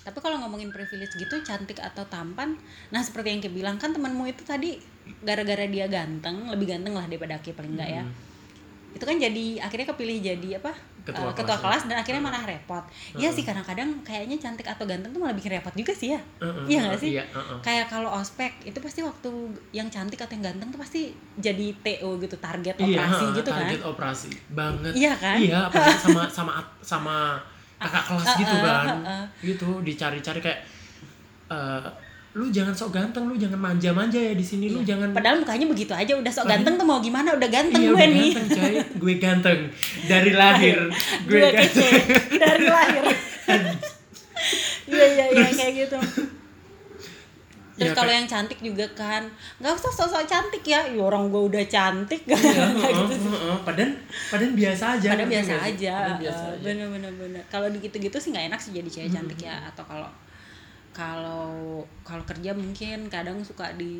tapi 0.00 0.18
kalau 0.24 0.40
ngomongin 0.40 0.72
privilege 0.72 1.14
gitu 1.14 1.36
cantik 1.44 1.76
atau 1.80 2.08
tampan 2.08 2.56
nah 2.88 3.04
seperti 3.04 3.36
yang 3.36 3.40
bilang 3.52 3.76
kan 3.76 3.92
temanmu 3.92 4.24
itu 4.28 4.42
tadi 4.42 4.80
gara-gara 5.20 5.64
dia 5.68 5.86
ganteng 5.90 6.48
lebih 6.48 6.72
ganteng 6.76 6.94
lah 6.96 7.04
daripada 7.08 7.36
Ki 7.42 7.52
paling 7.52 7.76
enggak 7.76 7.90
ya. 8.00 8.04
Itu 8.90 9.06
kan 9.06 9.16
jadi 9.22 9.62
akhirnya 9.62 9.86
kepilih 9.94 10.16
jadi 10.18 10.48
apa? 10.58 10.72
Ketua 11.00 11.30
Uh, 11.30 11.32
ketua 11.32 11.56
kelas, 11.56 11.82
kelas 11.82 11.82
dan 11.90 11.96
akhirnya 12.02 12.22
malah 12.22 12.42
repot. 12.44 12.84
Iya 13.16 13.32
sih 13.32 13.42
kadang-kadang 13.42 13.88
kayaknya 14.04 14.36
cantik 14.36 14.66
atau 14.68 14.84
ganteng 14.84 15.10
tuh 15.16 15.20
malah 15.22 15.32
bikin 15.32 15.56
repot 15.56 15.72
juga 15.72 15.92
sih 15.96 16.12
ya. 16.12 16.20
Heeh, 16.42 16.64
iya 16.68 16.78
nggak 16.84 16.92
heeh, 16.92 17.02
sih? 17.02 17.10
Iya, 17.16 17.24
heeh. 17.30 17.58
kayak 17.64 17.86
kalau 17.88 18.10
ospek 18.14 18.52
itu 18.66 18.78
pasti 18.82 19.00
waktu 19.00 19.30
yang 19.72 19.88
cantik 19.88 20.20
atau 20.20 20.34
yang 20.36 20.52
ganteng 20.52 20.68
tuh 20.74 20.80
pasti 20.82 21.10
jadi 21.40 21.66
TO 21.80 22.20
gitu 22.20 22.36
target 22.36 22.74
Iya, 22.78 23.00
operasi 23.00 23.24
heeh, 23.24 23.36
gitu 23.40 23.50
kan. 23.50 23.60
target 23.64 23.82
operasi 23.86 24.30
banget. 24.52 24.92
Iya 24.94 25.12
kan? 25.16 25.36
iya 25.40 25.58
apalagi 25.70 25.98
sama 25.98 26.22
sama 26.28 26.52
sama 26.84 27.16
kakak 27.80 28.04
kelas 28.06 28.30
gitu 28.36 28.54
Heeh, 28.54 28.62
kan. 28.62 28.86
heeh. 29.00 29.22
gitu 29.42 29.80
dicari-cari 29.80 30.38
kayak 30.38 30.60
eh, 31.48 31.88
lu 32.30 32.46
jangan 32.46 32.70
sok 32.70 32.94
ganteng 32.94 33.26
lu 33.26 33.34
jangan 33.34 33.58
manja-manja 33.58 34.14
ya 34.14 34.38
di 34.38 34.44
sini 34.44 34.70
lu 34.70 34.78
jangan 34.80 35.10
padahal 35.10 35.42
mukanya 35.42 35.66
begitu 35.66 35.90
aja 35.90 36.12
udah 36.12 36.30
sok 36.30 36.46
ganteng 36.46 36.76
tuh 36.76 36.86
mau 36.86 37.00
gimana? 37.00 37.34
Udah 37.34 37.48
ganteng 37.48 37.82
iya 37.82 37.90
gue 37.90 37.96
udah 37.96 38.06
nih. 38.06 38.30
ganteng 38.30 38.48
coy. 38.54 38.74
Gue 38.96 39.14
ganteng 39.18 39.60
dari 40.06 40.30
lahir. 40.30 40.78
Gue 41.26 41.40
gue 41.40 41.50
kece. 41.50 41.88
Ganteng 41.90 42.38
dari 42.38 42.66
lahir. 42.68 43.04
Iya 44.86 45.06
iya 45.06 45.26
iya 45.30 45.48
kayak 45.52 45.72
gitu 45.76 45.98
terus 47.80 47.90
Iya, 47.90 47.96
kalau 47.96 48.12
yang 48.12 48.26
cantik 48.26 48.60
juga 48.60 48.84
kan 48.92 49.24
nggak 49.56 49.72
usah 49.72 49.88
sok-sok 49.90 50.24
cantik 50.24 50.60
ya 50.62 50.84
ya 50.84 51.00
orang 51.00 51.26
gue 51.26 51.40
udah 51.42 51.64
cantik 51.66 52.20
kan 52.22 52.36
Iya, 52.36 52.64
heeh, 52.76 53.08
gitu 53.08 53.26
heeh. 53.26 53.56
padahal 53.64 53.92
padahal 54.28 54.52
biasa 54.52 54.84
aja 54.94 55.08
Padahal 55.10 55.30
biasa 55.32 55.48
sih? 55.50 55.68
aja, 55.72 55.94
Padahal 55.96 56.20
biasa 56.20 56.42
eh, 56.42 56.50
aja. 56.50 56.62
bener 56.62 56.86
bener 56.90 57.12
bener. 57.14 57.42
Kalau 57.46 57.66
di 57.66 57.78
gitu-gitu 57.78 58.16
sih 58.16 58.30
nggak 58.30 58.46
enak 58.46 58.60
sih 58.60 58.70
jadi 58.70 58.86
cewek 58.86 59.10
cantik 59.10 59.40
ya. 59.40 59.56
Hmm. 59.56 59.68
Atau 59.70 59.84
kalau 59.86 60.10
kalau 60.90 61.54
kalau 62.02 62.24
kerja 62.24 62.52
mungkin 62.52 63.08
kadang 63.08 63.40
suka 63.40 63.72
di 63.74 63.94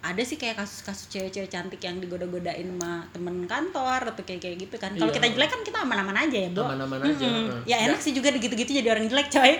ada 0.00 0.20
sih 0.20 0.36
kayak 0.36 0.60
kasus-kasus 0.60 1.08
cewek-cewek 1.08 1.48
cantik 1.48 1.80
yang 1.80 1.96
digoda-godain 1.96 2.68
sama 2.68 3.08
temen 3.08 3.48
kantor 3.48 4.04
atau 4.04 4.20
kayak 4.22 4.36
kayak 4.38 4.60
gitu 4.60 4.76
kan. 4.76 4.92
Kalau 4.92 5.08
Iya. 5.08 5.16
kita 5.16 5.26
jelek 5.32 5.48
kan 5.48 5.60
kita 5.62 5.78
aman-aman 5.80 6.16
aja 6.18 6.38
ya, 6.38 6.50
Bo. 6.50 6.60
Aman-aman 6.62 7.00
aja, 7.02 7.24
Mm-mm. 7.24 7.48
heeh. 7.48 7.60
Ya 7.64 7.76
enak 7.82 7.96
sih 7.98 8.12
juga 8.12 8.28
gitu-gitu 8.30 8.68
jadi 8.74 8.84
orang 8.86 9.08
jelek, 9.08 9.32
coy. 9.32 9.56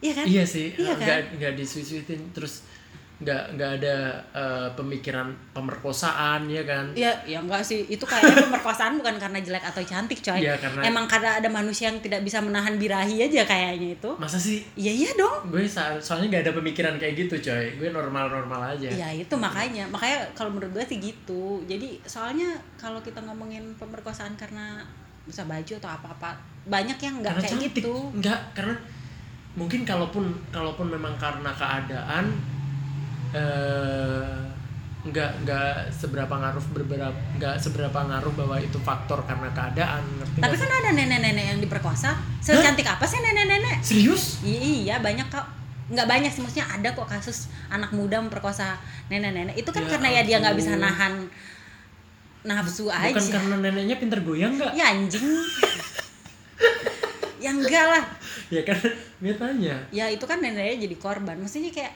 Iya 0.00 0.12
kan? 0.14 0.24
Iya 0.24 0.44
sih, 0.44 0.66
Iya 0.72 0.92
nggak 0.94 1.18
kan? 1.22 1.36
nggak 1.36 1.52
disuit-suitin 1.54 2.20
terus 2.30 2.64
nggak 3.20 3.52
nggak 3.52 3.70
ada 3.76 3.96
eh, 4.32 4.68
pemikiran 4.72 5.28
pemerkosaan 5.52 6.48
ya 6.48 6.64
kan? 6.64 6.88
Iya, 6.92 7.12
ya 7.26 7.38
enggak 7.38 7.60
sih. 7.60 7.84
Itu 7.86 8.02
kayaknya 8.02 8.48
pemerkosaan 8.48 8.96
bukan 8.96 9.14
karena 9.14 9.38
jelek 9.38 9.60
atau 9.62 9.82
cantik, 9.82 10.18
coy. 10.18 10.40
Iya, 10.40 10.56
karena- 10.56 10.82
Emang 10.82 11.04
karena 11.04 11.36
ada 11.36 11.44
manusia 11.46 11.88
yang 11.88 12.00
tidak 12.00 12.20
bisa 12.20 12.40
menahan 12.40 12.74
birahi 12.74 13.20
aja 13.20 13.44
kayaknya 13.44 13.94
itu. 13.94 14.10
Masa 14.16 14.36
sih? 14.36 14.64
Iya 14.74 14.92
iya 14.94 15.10
dong. 15.14 15.48
Gue 15.48 15.68
soalnya 15.68 16.26
nggak 16.30 16.42
ada 16.42 16.54
pemikiran 16.54 16.96
kayak 16.96 17.14
gitu 17.18 17.36
coy. 17.42 17.76
Gue 17.76 17.88
normal-normal 17.90 18.72
aja. 18.72 18.88
Ya 18.88 19.08
itu 19.10 19.36
makanya, 19.36 19.84
makanya 19.86 20.24
kalau 20.32 20.50
menurut 20.50 20.72
gue 20.72 20.84
sih 20.86 20.96
gitu. 20.98 21.60
Jadi 21.64 22.00
soalnya 22.02 22.48
kalau 22.74 23.00
kita 23.00 23.20
ngomongin 23.20 23.76
pemerkosaan 23.76 24.32
karena 24.34 24.80
bisa 25.22 25.44
baju 25.44 25.72
atau 25.76 25.90
apa-apa, 25.92 26.32
banyak 26.64 26.96
yang 26.98 27.20
nggak 27.20 27.36
kayak 27.38 27.52
cantik. 27.52 27.84
gitu. 27.84 27.94
Nggak, 28.16 28.40
karena 28.50 28.74
mungkin 29.58 29.82
kalaupun 29.82 30.30
kalaupun 30.54 30.86
memang 30.90 31.14
karena 31.18 31.50
keadaan 31.50 32.30
eh 33.30 34.50
nggak 35.00 35.30
nggak 35.48 35.72
seberapa 35.88 36.28
ngaruh 36.28 36.60
beberapa 36.76 37.08
nggak 37.40 37.56
seberapa 37.56 37.98
ngaruh 38.04 38.36
bahwa 38.36 38.60
itu 38.60 38.76
faktor 38.84 39.24
karena 39.24 39.48
keadaan 39.56 40.04
ngerti 40.20 40.44
Tapi 40.44 40.56
kan 40.60 40.70
ada 40.76 40.90
nenek-nenek 40.92 41.44
yang 41.56 41.58
diperkosa. 41.64 42.20
Secantik 42.44 42.84
apa 42.84 43.08
sih 43.08 43.16
nenek-nenek? 43.16 43.80
serius 43.80 44.44
Iya 44.44 45.00
banyak 45.00 45.32
kok. 45.32 45.46
Nggak 45.90 46.06
banyak 46.06 46.30
sih, 46.30 46.44
maksudnya 46.44 46.68
ada 46.68 46.92
kok 46.92 47.08
kasus 47.08 47.48
anak 47.72 47.90
muda 47.96 48.20
memperkosa 48.20 48.76
nenek-nenek. 49.08 49.56
Itu 49.56 49.72
kan 49.72 49.88
Ya 49.88 49.96
karena 49.96 50.08
ya 50.12 50.22
dia 50.22 50.36
nggak 50.44 50.56
bisa 50.60 50.76
nahan 50.76 51.24
nafsu 52.44 52.88
bukan 52.92 53.16
aja. 53.16 53.32
karena 53.40 53.56
neneknya 53.60 53.96
pinter 54.00 54.20
goyang 54.20 54.56
nggak 54.60 54.72
Ya 54.76 54.92
anjing. 54.92 55.24
ya 57.40 57.50
enggak 57.50 57.86
lah. 57.88 58.04
ya 58.54 58.62
kan 58.62 58.78
dia 59.18 59.34
tanya 59.34 59.76
ya 59.90 60.04
itu 60.06 60.22
kan 60.22 60.38
neneknya 60.38 60.84
jadi 60.84 60.96
korban 60.96 61.36
maksudnya 61.36 61.72
kayak 61.72 61.92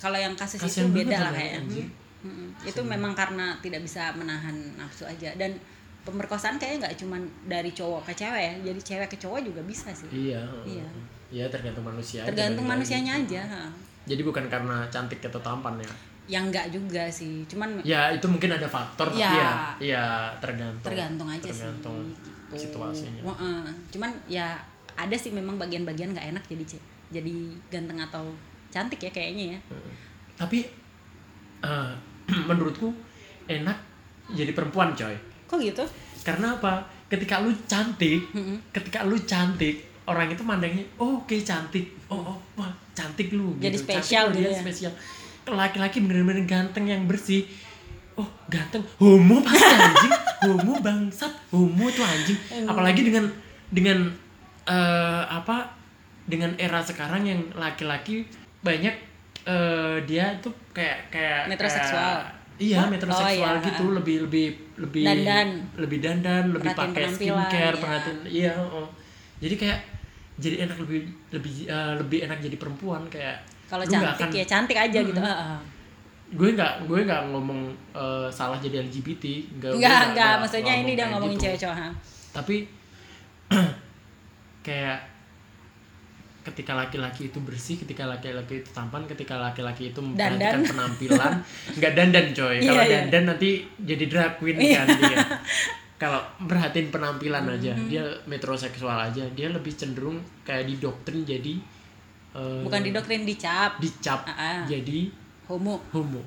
kalau 0.00 0.16
yang 0.16 0.34
kasus 0.34 0.58
Kasian 0.58 0.88
itu 0.88 0.98
beda 0.98 1.14
lah 1.14 1.30
neneknya, 1.30 1.38
kayak 1.38 1.52
anjing. 1.60 1.88
Hmm, 2.22 2.32
hmm. 2.32 2.48
itu 2.64 2.80
memang 2.82 3.12
karena 3.12 3.46
tidak 3.58 3.80
bisa 3.82 4.14
menahan 4.14 4.54
nafsu 4.74 5.04
aja 5.04 5.30
dan 5.34 5.54
pemerkosaan 6.02 6.56
kayaknya 6.56 6.78
nggak 6.82 6.96
cuma 6.98 7.16
dari 7.44 7.70
cowok 7.70 8.02
ke 8.06 8.14
cewek 8.16 8.42
ya 8.42 8.54
jadi 8.64 8.80
cewek 8.80 9.08
ke 9.08 9.18
cowok 9.18 9.38
juga 9.42 9.60
bisa 9.62 9.90
sih 9.92 10.10
iya 10.10 10.42
Iya. 10.62 10.86
iya 11.30 11.44
tergantung 11.46 11.84
manusia 11.84 12.22
aja 12.22 12.28
tergantung 12.28 12.66
lagi. 12.66 12.72
manusianya 12.74 13.12
aja 13.18 13.42
ha. 13.44 13.62
jadi 14.04 14.22
bukan 14.22 14.44
karena 14.46 14.82
cantik 14.88 15.22
atau 15.22 15.38
tampan 15.38 15.78
ya 15.78 15.92
yang 16.28 16.46
enggak 16.46 16.70
juga 16.70 17.06
sih 17.06 17.42
cuman 17.46 17.82
ya 17.82 18.10
itu 18.10 18.26
mungkin 18.26 18.50
ada 18.50 18.66
faktor 18.66 19.10
tapi 19.10 19.22
Ya. 19.22 19.34
ya 19.34 19.50
ya 19.78 20.04
tergantung 20.38 20.86
tergantung 20.86 21.28
aja 21.28 21.42
tergantung 21.44 21.96
sih 22.06 22.30
gitu. 22.54 22.72
situasinya 22.72 23.22
Heeh. 23.24 23.60
cuman 23.94 24.10
ya 24.28 24.58
ada 24.96 25.16
sih 25.16 25.32
memang 25.32 25.56
bagian-bagian 25.56 26.12
nggak 26.12 26.36
enak 26.36 26.44
jadi 26.48 26.64
jadi 27.12 27.34
ganteng 27.68 28.00
atau 28.00 28.24
cantik 28.72 29.00
ya 29.00 29.10
kayaknya 29.12 29.56
ya 29.56 29.58
tapi 30.36 30.64
eh, 31.64 31.92
menurutku 32.48 32.92
enak 33.48 33.78
jadi 34.32 34.52
perempuan 34.56 34.96
coy 34.96 35.14
kok 35.48 35.58
gitu 35.60 35.84
karena 36.24 36.56
apa 36.56 36.86
ketika 37.12 37.44
lu 37.44 37.52
cantik 37.68 38.24
Mm-mm. 38.32 38.56
ketika 38.72 39.04
lu 39.04 39.20
cantik 39.20 39.84
orang 40.08 40.32
itu 40.32 40.42
mandangnya 40.42 40.84
oh, 40.96 41.20
oke 41.22 41.36
cantik 41.44 41.92
oh, 42.08 42.32
oh 42.32 42.38
wah 42.56 42.72
cantik 42.96 43.30
lu 43.36 43.54
Jadi 43.60 43.76
gitu. 43.76 43.84
spesial 43.84 44.32
Cantik 44.32 44.40
gitu 44.40 44.48
dia 44.48 44.56
ya. 44.56 44.60
spesial 44.64 44.92
laki-laki 45.42 45.98
bener-bener 46.00 46.46
ganteng 46.46 46.88
yang 46.88 47.04
bersih 47.04 47.44
oh 48.16 48.28
ganteng 48.48 48.80
homo 48.96 49.42
pasti 49.44 49.66
anjing 49.66 50.12
homo 50.44 50.74
bangsat 50.78 51.32
homo 51.48 51.86
tuh 51.88 52.02
anjing 52.02 52.38
apalagi 52.64 53.02
dengan 53.02 53.24
dengan 53.68 53.98
eh, 54.64 55.22
apa 55.24 55.70
dengan 56.24 56.54
era 56.56 56.78
sekarang 56.80 57.22
yang 57.24 57.40
laki-laki 57.52 58.22
banyak 58.60 58.94
eh, 59.44 59.96
dia 60.02 60.30
tuh 60.38 60.54
kayak 60.70 61.08
kayak 61.08 61.48
Metroseksual. 61.48 61.98
kayak- 62.20 62.40
iya 62.58 62.78
Oh, 62.78 62.86
metroseksual 62.86 63.26
oh, 63.48 63.58
iya. 63.58 63.66
gitu 63.66 63.84
lebih 63.92 64.16
lebih 64.22 64.46
lebih 64.78 65.02
Dandan. 65.04 65.48
lebih 65.76 65.98
dandan 65.98 66.44
lebih 66.48 66.70
Perhatiin 66.70 66.90
pakai 66.92 67.04
skincare 67.10 67.58
iya. 67.68 67.80
perhatiin 67.80 68.18
iya 68.24 68.52
oh. 68.54 68.86
jadi 69.38 69.54
kayak 69.56 69.78
jadi 70.34 70.56
enak 70.62 70.78
lebih 70.78 71.00
lebih 71.30 71.54
eh, 71.66 71.92
lebih 71.96 72.18
enak 72.22 72.38
jadi 72.40 72.56
perempuan 72.56 73.02
kayak 73.08 73.36
kalau 73.66 73.82
cantik 73.84 74.14
akan- 74.20 74.30
ya 74.32 74.44
cantik 74.44 74.76
aja 74.76 74.98
gitu 75.00 75.16
Mm-mm. 75.16 75.26
Heeh. 75.28 75.58
Gue 76.32 76.48
nggak 76.50 76.72
gue 76.84 77.00
nggak 77.02 77.22
ngomong 77.28 77.60
eh, 77.92 78.28
salah 78.28 78.56
jadi 78.56 78.80
LGBT 78.82 79.24
nggak 79.54 79.72
nggak- 79.76 80.06
nggak 80.12 80.32
maksudnya 80.40 80.74
ini 80.74 80.92
dia 80.92 81.06
ngomongin 81.06 81.36
gitu. 81.36 81.44
cewek 81.46 81.58
cowok 81.60 81.76
ha. 81.76 81.88
tapi 82.32 82.56
kayak 84.62 84.98
ketika 86.42 86.74
laki-laki 86.74 87.30
itu 87.30 87.38
bersih, 87.38 87.78
ketika 87.78 88.02
laki-laki 88.02 88.58
itu 88.58 88.70
tampan, 88.74 89.06
ketika 89.06 89.38
laki-laki 89.38 89.94
itu 89.94 90.02
memperhatikan 90.02 90.66
penampilan, 90.66 91.32
nggak 91.78 91.92
dandan 91.94 92.26
coy. 92.34 92.58
Iya, 92.58 92.66
Kalau 92.66 92.82
iya. 92.82 92.92
dandan 92.98 93.24
nanti 93.30 93.50
jadi 93.78 94.04
drag 94.10 94.32
queen 94.42 94.58
kan 94.58 94.90
dia. 94.90 95.22
Kalau 95.94 96.18
perhatiin 96.42 96.90
penampilan 96.90 97.46
aja, 97.46 97.70
Mm-hmm. 97.70 97.86
dia 97.86 98.02
metroseksual 98.26 98.98
aja, 98.98 99.22
dia 99.38 99.54
lebih 99.54 99.70
cenderung 99.70 100.18
kayak 100.42 100.66
didoktrin 100.66 101.22
jadi 101.22 101.54
eh, 102.34 102.60
bukan 102.66 102.82
didoktrin 102.82 103.22
dicap 103.22 103.78
dicap 103.78 104.26
Ah, 104.26 104.34
ah. 104.34 104.58
jadi 104.66 105.14
homo 105.46 105.82
homo. 105.90 106.22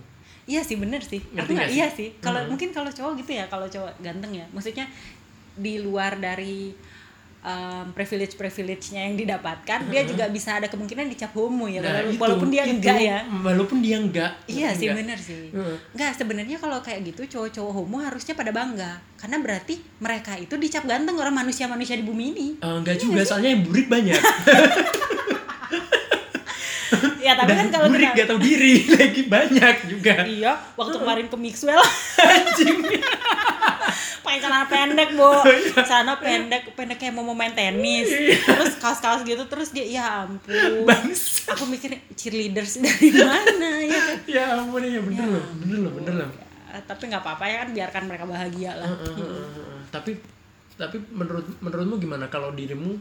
Iya 0.45 0.62
sih 0.62 0.75
bener 0.75 1.01
sih. 1.01 1.19
Ngerti 1.25 1.39
Aku 1.39 1.51
nggak 1.51 1.58
nggak 1.58 1.67
sih? 1.67 1.75
iya 1.75 1.88
sih. 1.89 2.10
Kalau 2.19 2.38
Hmm. 2.39 2.49
mungkin 2.49 2.69
kalau 2.69 2.89
cowok 2.89 3.17
gitu 3.17 3.32
ya, 3.34 3.45
kalau 3.45 3.65
cowok 3.65 3.97
ganteng 3.99 4.32
ya. 4.32 4.45
Maksudnya 4.49 4.86
di 5.56 5.80
luar 5.80 6.15
dari 6.15 6.69
um, 7.41 7.89
privilege 7.91 8.34
privilege-nya 8.36 9.06
yang 9.06 9.15
didapatkan, 9.15 9.86
dia 9.86 10.01
juga 10.04 10.25
bisa 10.28 10.54
ada 10.56 10.65
kemungkinan 10.65 11.06
dicap 11.08 11.30
homo 11.32 11.65
ya. 11.65 11.78
Nah, 11.78 11.89
walaupun- 11.91 12.10
itu- 12.10 12.21
walaupun 12.21 12.49
dia 12.49 12.63
itu. 12.63 12.73
enggak 12.73 12.97
ya. 12.99 13.17
Walaupun 13.23 13.78
dia 13.80 13.97
enggak. 13.97 14.32
Iya 14.45 14.69
sih 14.71 14.86
enggak. 14.86 14.97
bener 14.99 15.17
sih. 15.19 15.43
Heeh. 15.49 15.75
Enggak 15.93 16.12
sebenarnya 16.13 16.58
kalau 16.58 16.78
kayak 16.80 17.01
gitu 17.06 17.21
cowok-cowok 17.28 17.71
homo 17.71 17.97
harusnya 17.99 18.34
pada 18.34 18.49
bangga 18.49 18.91
karena 19.15 19.38
berarti 19.39 19.73
mereka 19.97 20.34
itu 20.36 20.54
dicap 20.56 20.86
ganteng 20.86 21.13
orang 21.15 21.34
manusia-manusia 21.36 21.93
di 21.95 22.04
bumi 22.04 22.25
ini. 22.32 22.47
Eh, 22.60 22.75
enggak 22.75 22.97
juga, 22.97 23.21
soalnya 23.23 23.49
yang 23.51 23.62
burik 23.62 23.88
banyak. 23.88 24.17
Ya 27.25 27.33
tapi 27.33 27.57
kan 27.57 27.73
kalau 27.73 27.89
burik 27.89 28.13
kita 28.13 28.21
gak 28.21 28.27
tau 28.29 28.38
diri 28.38 28.85
lagi 29.01 29.21
banyak 29.25 29.75
juga. 29.89 30.13
Iya, 30.29 30.53
waktu 30.77 30.95
kemarin 31.01 31.25
ke 31.25 31.38
Mixwell 31.41 31.81
pakai 34.25 34.41
celana 34.41 34.65
pendek, 34.65 35.09
Bu. 35.13 35.25
Oh, 35.25 35.41
iya. 35.45 35.81
Celana 35.85 36.17
pendek, 36.21 36.73
pendek 36.77 36.97
kayak 37.01 37.13
mau 37.17 37.25
main 37.33 37.53
tenis. 37.53 38.09
Terus 38.45 38.77
kaos-kaos 38.77 39.21
gitu 39.25 39.41
terus 39.49 39.73
dia 39.73 39.85
ya 39.85 40.05
ampun. 40.25 40.85
Bangsa. 40.85 41.53
Aku 41.57 41.65
mikir 41.65 41.97
cheerleaders 42.13 42.81
dari 42.81 43.09
mana 43.13 43.69
ya 43.85 43.97
kan? 43.97 44.17
Ya 44.29 44.43
ampun 44.61 44.81
ya 44.85 45.01
bener 45.01 45.25
loh, 45.25 45.45
bener 45.61 45.77
loh, 45.81 45.91
bener 45.97 46.13
loh. 46.25 46.29
Ya, 46.69 46.81
tapi 46.85 47.09
nggak 47.09 47.21
apa-apa 47.25 47.45
ya 47.49 47.55
kan 47.65 47.69
biarkan 47.73 48.03
mereka 48.05 48.25
bahagia 48.25 48.71
lah. 48.77 48.89
Heeh, 48.89 49.13
heeh, 49.17 49.45
heeh. 49.49 49.81
Tapi 49.89 50.11
tapi 50.75 50.97
menurut 51.09 51.45
menurutmu 51.63 51.95
gimana 52.01 52.29
kalau 52.29 52.53
dirimu 52.53 52.97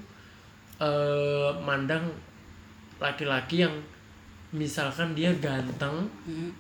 eh 0.81 1.51
mandang 1.65 2.09
laki-laki 3.01 3.65
yang 3.65 3.75
misalkan 4.55 5.19
dia 5.19 5.35
ganteng, 5.35 6.07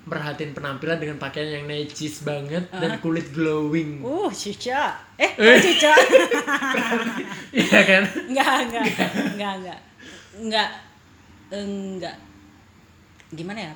merhatiin 0.03 0.51
penampilan 0.51 0.99
dengan 0.99 1.17
pakaian 1.17 1.63
yang 1.63 1.65
necis 1.65 2.27
banget 2.27 2.67
dan 2.75 2.99
kulit 2.99 3.31
glowing. 3.31 4.03
Uh, 4.03 4.27
Cica. 4.29 4.99
Eh, 5.15 5.31
Eh. 5.39 5.59
Cica. 5.63 5.95
Iya 7.55 7.81
kan? 7.87 8.03
Enggak, 8.27 8.55
enggak. 8.67 8.85
Enggak, 9.31 9.53
enggak. 9.63 9.79
Enggak. 10.35 10.69
Enggak. 11.55 12.17
Gimana 13.31 13.61
ya? 13.71 13.75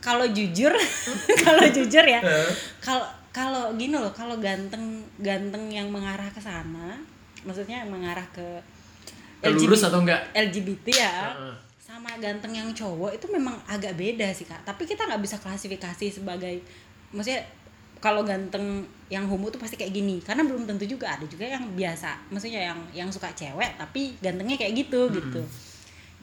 Kalau 0.00 0.24
jujur, 0.32 0.72
kalau 1.44 1.64
jujur 1.68 2.04
ya, 2.08 2.20
Heeh. 2.24 2.50
kalau 2.80 3.04
kalau 3.36 3.68
gini 3.76 3.92
loh 3.92 4.08
kalau 4.16 4.40
ganteng 4.40 5.04
ganteng 5.20 5.68
yang 5.68 5.92
mengarah 5.92 6.24
ke 6.32 6.40
sana 6.40 6.96
maksudnya 7.44 7.84
yang 7.84 7.92
mengarah 7.92 8.24
ke 8.32 8.40
Ke 9.44 9.52
lurus 9.52 9.84
atau 9.84 10.00
enggak? 10.00 10.24
LGBT 10.32 10.86
ya 10.88 11.14
Heeh. 11.36 11.54
Sama 11.86 12.10
ganteng 12.18 12.50
yang 12.50 12.74
cowok 12.74 13.14
itu 13.14 13.30
memang 13.30 13.54
agak 13.70 13.94
beda 13.94 14.34
sih 14.34 14.42
kak. 14.42 14.66
Tapi 14.66 14.90
kita 14.90 15.06
nggak 15.06 15.22
bisa 15.22 15.38
klasifikasi 15.38 16.18
sebagai 16.18 16.58
maksudnya 17.14 17.46
kalau 18.02 18.26
ganteng 18.26 18.82
yang 19.06 19.22
homo 19.30 19.54
tuh 19.54 19.62
pasti 19.62 19.78
kayak 19.78 19.94
gini. 19.94 20.18
Karena 20.18 20.42
belum 20.42 20.66
tentu 20.66 20.82
juga 20.82 21.14
ada 21.14 21.22
juga 21.30 21.46
yang 21.46 21.62
biasa. 21.78 22.26
Maksudnya 22.34 22.74
yang 22.74 22.80
yang 22.90 23.08
suka 23.14 23.30
cewek 23.38 23.78
tapi 23.78 24.18
gantengnya 24.18 24.58
kayak 24.58 24.74
gitu 24.82 25.14
gitu. 25.14 25.46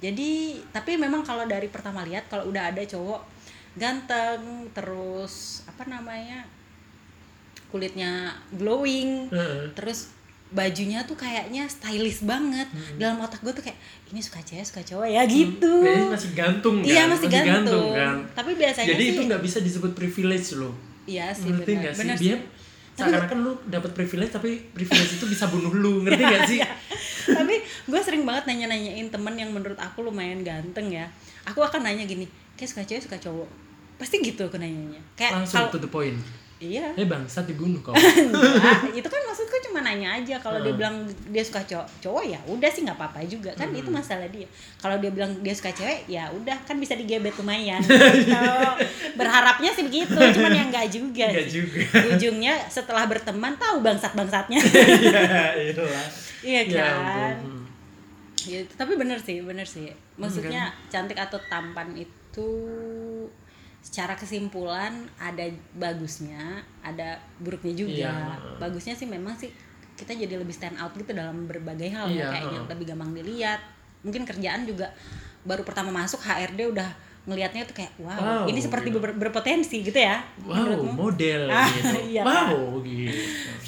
Jadi 0.04 0.60
tapi 0.76 1.00
memang 1.00 1.24
kalau 1.24 1.48
dari 1.48 1.72
pertama 1.72 2.04
lihat 2.04 2.28
kalau 2.28 2.52
udah 2.52 2.68
ada 2.68 2.84
cowok 2.84 3.24
ganteng 3.80 4.68
terus 4.76 5.64
apa 5.64 5.88
namanya 5.88 6.44
kulitnya 7.74 8.36
glowing 8.54 9.32
Heeh. 9.34 9.74
terus 9.74 10.14
bajunya 10.54 11.02
tuh 11.02 11.14
kayaknya 11.16 11.66
stylish 11.66 12.22
banget 12.22 12.66
Hmm. 12.66 12.96
dalam 12.96 13.18
otak 13.20 13.42
gue 13.42 13.52
tuh 13.52 13.62
kayak 13.62 13.76
ini 14.08 14.20
suka 14.20 14.38
cewek 14.40 14.62
suka 14.64 14.82
cowok 14.84 15.08
ya 15.08 15.26
gitu 15.26 15.74
Kayaknya 15.82 16.08
masih 16.08 16.30
gantung 16.32 16.76
kan? 16.78 16.88
iya 16.88 17.04
masih, 17.04 17.28
gantung. 17.28 17.90
kan? 17.92 18.16
tapi 18.32 18.52
biasanya 18.54 18.88
Jadi 18.88 19.04
sih 19.04 19.12
itu 19.12 19.22
nggak 19.24 19.42
bisa 19.42 19.58
disebut 19.60 19.92
privilege 19.92 20.54
loh. 20.54 20.74
iya 21.04 21.30
sih 21.30 21.50
ngerti 21.50 21.72
nggak 21.76 21.94
sih? 21.94 22.08
Dia 22.22 22.38
Tapi- 22.38 23.10
seakan-akan 23.10 23.38
lu 23.40 23.52
dapat 23.66 23.92
privilege 23.92 24.32
tapi 24.32 24.50
privilege 24.70 25.12
itu 25.14 25.26
bisa 25.26 25.46
bunuh 25.48 25.74
lu, 25.74 25.94
ngerti 26.02 26.22
nggak 26.24 26.44
sih? 26.52 26.60
tapi 27.26 27.56
gue 27.60 28.00
sering 28.00 28.22
banget 28.22 28.44
nanya-nanyain 28.46 29.08
temen 29.08 29.34
yang 29.34 29.50
menurut 29.50 29.78
aku 29.78 30.04
lumayan 30.04 30.40
ganteng 30.40 30.88
ya 30.88 31.10
aku 31.44 31.60
akan 31.60 31.82
nanya 31.82 32.04
gini 32.04 32.28
kayak 32.54 32.70
suka 32.70 32.84
cewek 32.84 33.02
suka 33.02 33.18
cowok 33.18 33.50
pasti 33.96 34.20
gitu 34.20 34.44
aku 34.44 34.56
nanyanya 34.56 35.00
kayak 35.14 35.32
Langsung 35.34 35.66
kalau 35.66 35.72
to 35.72 35.80
the 35.80 35.88
point. 35.88 36.20
Iya 36.64 36.88
Eh 36.94 37.04
bangsat 37.04 37.44
dibunuh 37.44 37.78
kau. 37.78 37.92
Enggak, 37.98 38.88
itu 38.92 39.04
kan 39.04 39.22
maksudku 39.22 39.56
cuma 39.64 39.82
nanya 39.82 40.16
aja 40.16 40.36
kalau 40.38 40.58
dia 40.58 40.70
Hmm. 40.70 40.80
bilang 40.80 40.96
dia 41.28 41.42
suka 41.42 41.60
cowok 41.62 41.88
cowok 42.00 42.24
ya 42.26 42.40
udah 42.46 42.66
sih 42.68 42.82
nggak 42.82 42.96
apa-apa 42.96 43.20
juga 43.26 43.52
kan 43.52 43.68
itu 43.70 43.86
Hmm. 43.86 43.96
masalah 43.96 44.28
dia 44.28 44.48
kalau 44.78 44.96
dia 44.98 45.10
bilang 45.10 45.32
dia 45.40 45.52
suka 45.52 45.70
cewek 45.70 46.08
ya 46.08 46.30
udah 46.30 46.56
kan 46.62 46.78
bisa 46.78 46.94
digebet 46.94 47.36
lumayan 47.36 47.84
gitu. 47.84 48.34
berharapnya 49.14 49.70
sih 49.70 49.84
begitu 49.84 50.16
cuman 50.16 50.52
yang 50.54 50.68
nggak 50.70 50.88
juga 50.88 51.28
Nggak 51.28 51.44
sih. 51.44 51.54
juga. 51.60 51.84
ujungnya 52.10 52.54
setelah 52.68 53.04
berteman 53.04 53.54
tahu 53.56 53.80
bangsat 53.80 54.14
bangsatnya 54.14 54.62
Iya, 55.64 55.92
iya 56.44 56.62
Ya 56.64 56.84
kan 56.86 57.36
ampun. 57.40 57.64
gitu 58.38 58.72
tapi 58.74 58.94
bener 58.94 59.16
sih 59.18 59.40
bener 59.40 59.64
sih 59.66 59.88
maksudnya 60.16 60.68
cantik 60.88 61.16
atau 61.16 61.40
tampan 61.46 61.96
itu 61.96 62.50
secara 63.84 64.16
kesimpulan 64.16 64.90
ada 65.18 65.44
bagusnya 65.76 66.40
ada 66.80 67.14
buruknya 67.38 67.76
juga 67.76 67.92
Iya. 68.16 68.58
bagusnya 68.58 68.96
sih 68.96 69.06
memang 69.06 69.36
sih 69.36 69.52
kita 69.94 70.16
jadi 70.16 70.36
lebih 70.36 70.52
stand 70.52 70.76
out 70.76 70.92
gitu 70.94 71.12
dalam 71.12 71.44
berbagai 71.44 71.86
hal 71.88 72.08
Iya, 72.08 72.18
ya 72.18 72.28
kayaknya 72.32 72.60
lebih 72.66 72.86
gampang 72.88 73.12
dilihat 73.14 73.60
mungkin 74.02 74.24
kerjaan 74.24 74.64
juga 74.64 74.88
baru 75.44 75.62
pertama 75.62 75.92
masuk 75.94 76.18
HRD 76.20 76.72
udah 76.72 76.90
ngelihatnya 77.24 77.64
tuh 77.64 77.76
kayak 77.78 77.92
wow, 77.98 78.20
Wow, 78.42 78.44
ini 78.46 78.60
seperti 78.60 78.88
gitu. 78.90 79.00
ber- 79.00 79.16
berpotensi 79.18 79.80
gitu 79.82 79.96
ya 79.96 80.20
Wow, 80.42 80.56
menurutmu? 80.58 80.92
model 80.98 81.48
Ah, 81.48 81.68
gitu. 81.70 81.96
iya, 82.12 82.22
kan? 82.22 82.52
wow, 82.52 82.80
gitu. 82.82 83.20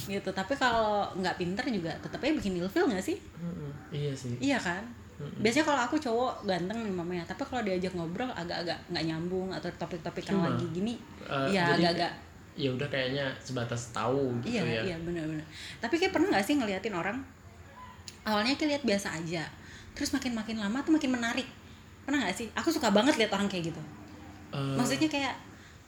gitu 0.08 0.30
tapi 0.32 0.54
kalau 0.54 1.08
nggak 1.13 1.36
pinter 1.36 1.63
juga 1.69 1.91
tetap 1.97 2.19
aja 2.19 2.34
bikin 2.34 2.56
ilfil 2.58 2.84
nggak 2.86 2.99
sih 3.01 3.15
Mm-mm, 3.36 3.71
Iya 3.91 4.12
sih. 4.12 4.36
Iya 4.41 4.58
kan? 4.58 4.84
Biasanya 5.15 5.63
kalau 5.63 5.82
aku 5.88 5.95
cowok 5.95 6.43
ganteng 6.43 6.84
nih 6.84 6.91
mamanya, 6.91 7.23
tapi 7.23 7.47
kalau 7.47 7.63
diajak 7.63 7.95
ngobrol 7.95 8.28
agak-agak 8.36 8.75
nggak 8.91 9.04
nyambung 9.08 9.47
atau 9.47 9.71
topik-topik 9.80 10.28
yang 10.28 10.43
lagi 10.43 10.65
gini, 10.75 10.93
iya 11.47 11.71
jadi 11.71 11.95
agak-agak. 11.95 12.12
Ya 12.56 12.69
udah 12.71 12.88
kayaknya 12.88 13.25
sebatas 13.39 13.91
tahu 13.91 14.32
gitu 14.43 14.60
Iya, 14.60 14.63
ya. 14.63 14.82
iya 14.91 14.95
benar-benar. 14.99 15.43
Tapi 15.80 15.95
kayak 15.95 16.12
pernah 16.12 16.36
nggak 16.36 16.43
sih 16.43 16.56
ngeliatin 16.60 16.95
orang 16.95 17.17
awalnya 18.25 18.56
kayak 18.60 18.69
lihat 18.75 18.84
biasa 18.84 19.08
aja, 19.15 19.43
terus 19.95 20.12
makin-makin 20.12 20.60
lama 20.60 20.84
tuh 20.84 20.91
makin 20.91 21.12
menarik. 21.15 21.47
Pernah 22.04 22.28
nggak 22.28 22.36
sih? 22.36 22.47
Aku 22.51 22.67
suka 22.73 22.91
banget 22.91 23.15
lihat 23.15 23.32
orang 23.32 23.47
kayak 23.47 23.71
gitu. 23.71 23.82
Eh, 24.51 24.75
Maksudnya 24.75 25.08
kayak, 25.08 25.36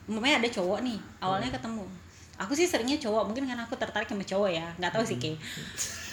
mamanya 0.08 0.40
ada 0.40 0.48
cowok 0.48 0.80
nih, 0.86 0.98
awalnya 1.20 1.52
ketemu. 1.52 1.84
Aku 2.38 2.54
sih 2.54 2.64
seringnya 2.64 2.96
cowok, 2.96 3.28
mungkin 3.28 3.44
karena 3.44 3.66
aku 3.66 3.74
tertarik 3.76 4.06
sama 4.08 4.24
cowok 4.24 4.50
ya, 4.54 4.66
nggak 4.78 4.92
tahu 4.94 5.04
sih 5.04 5.18
kayak. 5.20 5.36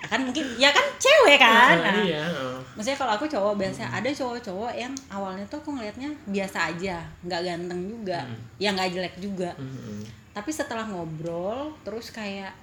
kan 0.00 0.20
mungkin 0.20 0.46
ya 0.54 0.70
kan 0.70 0.86
cewek 0.94 1.36
kan 1.36 1.74
eh, 1.74 1.82
Nah, 1.82 1.94
iya. 2.00 2.22
eh. 2.22 2.58
Maksudnya 2.72 2.94
kalau 2.96 3.12
aku 3.12 3.26
cowok 3.26 3.54
biasa 3.56 3.90
ada 3.90 4.06
cowok-cowok 4.08 4.70
yang 4.72 4.94
awalnya 5.08 5.42
tuh 5.44 5.58
aku 5.58 5.72
ngelihatnya 5.72 6.06
biasa 6.24 6.70
aja, 6.70 7.02
nggak 7.20 7.40
ganteng 7.42 7.80
juga, 7.84 8.22
Hmm. 8.22 8.38
ya 8.56 8.70
nggak 8.70 8.90
jelek 8.92 9.14
juga. 9.18 9.50
Mm-mm. 9.54 10.06
Tapi 10.30 10.50
setelah 10.50 10.86
ngobrol 10.86 11.74
terus 11.82 12.08
kayak 12.08 12.54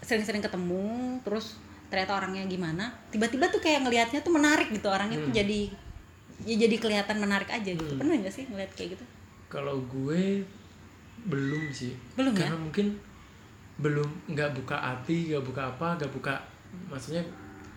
sering-sering 0.00 0.40
ketemu 0.40 0.84
terus 1.22 1.56
ternyata 1.88 2.16
orangnya 2.16 2.44
gimana 2.46 2.84
tiba-tiba 3.10 3.48
tuh 3.48 3.58
kayak 3.58 3.82
ngelihatnya 3.82 4.20
tuh 4.20 4.30
menarik 4.30 4.68
gitu 4.68 4.86
orangnya 4.86 5.18
tuh 5.18 5.30
jadi 5.30 5.60
ya 6.40 6.56
jadi 6.56 6.76
kelihatan 6.76 7.16
menarik 7.18 7.48
aja 7.48 7.66
gitu 7.68 7.94
pernah 7.94 8.14
nggak 8.14 8.30
sih 8.30 8.46
ngeliat 8.46 8.72
kayak 8.72 8.96
gitu 8.96 9.04
kalau 9.46 9.76
gue 9.82 10.40
belum 11.20 11.68
sih 11.68 11.92
Belum 12.14 12.32
ya? 12.32 12.46
karena 12.46 12.58
mungkin 12.58 12.86
belum 13.80 14.08
nggak 14.28 14.50
buka 14.60 14.76
hati 14.76 15.32
nggak 15.32 15.44
buka 15.44 15.62
apa 15.72 15.96
nggak 15.96 16.12
buka 16.12 16.34
maksudnya 16.92 17.24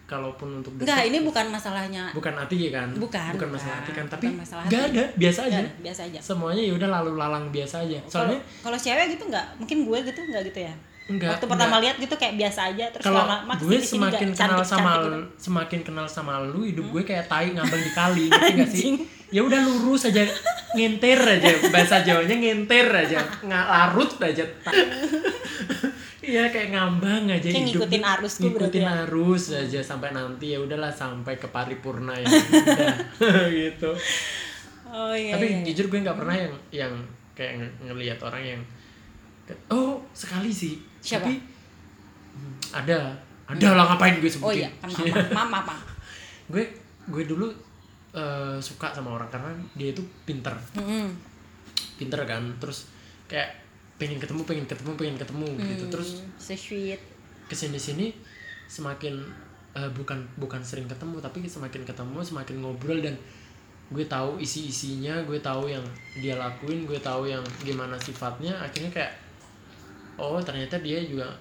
kalaupun 0.04 0.60
untuk 0.60 0.76
deket, 0.78 0.84
enggak 0.86 1.02
ini 1.10 1.18
bukan 1.24 1.46
masalahnya. 1.48 2.04
Bukan 2.12 2.34
hati 2.36 2.70
ya 2.70 2.72
kan? 2.76 2.90
Bukan, 2.92 3.32
bukan 3.40 3.50
masalah 3.56 3.76
hati 3.82 3.92
kan 3.96 4.06
tapi 4.12 4.28
masalah 4.36 4.64
nggak 4.68 4.84
ada 4.92 5.04
biasa 5.16 5.40
aja. 5.48 5.50
Nggak 5.50 5.64
ada, 5.64 5.82
biasa 5.82 6.02
aja. 6.12 6.20
Semuanya 6.20 6.62
ya 6.62 6.74
udah 6.76 6.90
lalu 7.00 7.12
lalang 7.18 7.46
biasa 7.50 7.76
aja. 7.88 8.00
Soalnya 8.06 8.40
kalau 8.62 8.78
cewek 8.78 9.06
gitu 9.16 9.24
nggak 9.32 9.46
mungkin 9.58 9.78
gue 9.88 10.00
gitu 10.12 10.20
nggak 10.28 10.44
gitu 10.54 10.60
ya? 10.68 10.74
Enggak 11.04 11.36
waktu 11.36 11.48
pertama 11.52 11.76
lihat 11.84 11.96
gitu 12.00 12.16
kayak 12.16 12.36
biasa 12.40 12.60
aja 12.72 12.86
terus 12.96 13.04
kalau 13.04 13.28
lama 13.28 13.54
gue 13.60 13.76
semakin 13.76 14.28
nggak 14.32 14.40
kenal 14.40 14.64
sama 14.64 14.64
cantik-cantik 14.64 15.04
gitu. 15.04 15.44
semakin 15.44 15.80
kenal 15.84 16.08
sama 16.08 16.34
lu 16.48 16.62
hidup 16.64 16.86
gue 16.96 17.04
kayak 17.04 17.26
tai 17.28 17.52
ngambang 17.52 17.84
di 17.84 17.92
kali 17.92 18.24
ngerti 18.32 18.52
gak 18.56 18.70
sih? 18.72 18.92
Ya 19.34 19.42
udah 19.44 19.60
lurus 19.66 20.08
aja 20.08 20.24
ngintir 20.78 21.18
aja 21.18 21.50
bahasa 21.74 22.06
Jawanya 22.06 22.38
ngintir 22.38 22.86
aja 22.86 23.20
nggak 23.42 23.66
larut 23.66 24.12
aja 24.22 24.46
Iya 26.24 26.48
kayak 26.48 26.72
ngambang 26.72 27.28
aja 27.28 27.52
Kayak 27.52 27.68
hidup 27.68 27.84
ngikutin 27.84 28.04
arus 28.16 28.34
tuh 28.40 28.50
berarti 28.56 28.80
ngikutin 28.80 28.86
ya? 28.88 29.04
arus 29.04 29.44
aja 29.52 29.80
sampai 29.84 30.10
nanti 30.16 30.56
ya 30.56 30.60
udahlah 30.64 30.88
sampai 30.88 31.36
ke 31.36 31.48
paripurna 31.52 32.16
ya. 32.16 32.28
Gitu. 33.60 33.92
Oh 34.88 35.12
iya 35.12 35.36
tapi 35.36 35.46
iya, 35.52 35.58
iya. 35.60 35.66
jujur 35.68 35.92
gue 35.92 36.00
nggak 36.00 36.16
pernah 36.16 36.36
yang 36.38 36.54
yang 36.72 36.94
kayak 37.36 37.60
nge- 37.60 37.76
ngelihat 37.92 38.20
orang 38.24 38.40
yang 38.40 38.62
oh 39.68 40.00
sekali 40.16 40.48
sih. 40.48 40.80
Siapa? 41.04 41.28
tapi 41.28 41.36
hmm, 42.40 42.56
ada. 42.72 43.00
Ada 43.44 43.76
lah 43.76 43.86
ngapain 43.92 44.24
gue 44.24 44.32
oh 44.32 44.34
sebutin 44.40 44.64
iya 44.64 44.70
kan 44.80 44.88
mama 45.36 45.60
mama 45.60 45.76
gue 46.48 46.64
gue 47.12 47.24
dulu 47.28 47.52
eh, 48.16 48.56
suka 48.64 48.96
sama 48.96 49.20
orang 49.20 49.28
karena 49.28 49.52
dia 49.76 49.92
itu 49.92 50.00
pinter. 50.24 50.56
Mm-mm. 50.80 51.12
pinter 52.00 52.24
kan? 52.24 52.48
Terus 52.64 52.88
kayak 53.28 53.63
pengen 54.04 54.20
ketemu 54.20 54.42
pengen 54.44 54.66
ketemu 54.68 54.92
pengen 55.00 55.16
ketemu 55.16 55.48
gitu. 55.64 55.86
Terus 55.88 56.10
Hmm, 56.20 56.36
so 56.36 56.54
sweet 56.60 57.00
ke 57.48 57.56
sini 57.56 57.80
sini 57.80 58.08
semakin 58.68 59.16
eh, 59.80 59.90
bukan 59.96 60.20
bukan 60.36 60.60
sering 60.60 60.92
ketemu 60.92 61.24
tapi 61.24 61.48
semakin 61.48 61.88
ketemu 61.88 62.20
semakin 62.20 62.56
ngobrol 62.60 63.00
dan 63.00 63.16
gue 63.94 64.06
tahu 64.10 64.42
isi 64.42 64.68
isinya 64.68 65.22
gue 65.24 65.38
tahu 65.40 65.70
yang 65.70 65.84
dia 66.20 66.36
lakuin 66.36 66.84
gue 66.84 67.00
tahu 67.00 67.32
yang 67.32 67.44
gimana 67.64 67.96
sifatnya. 67.96 68.52
Akhirnya 68.60 68.92
kayak 68.92 69.14
oh 70.20 70.42
ternyata 70.44 70.78
dia 70.84 71.00
juga 71.08 71.32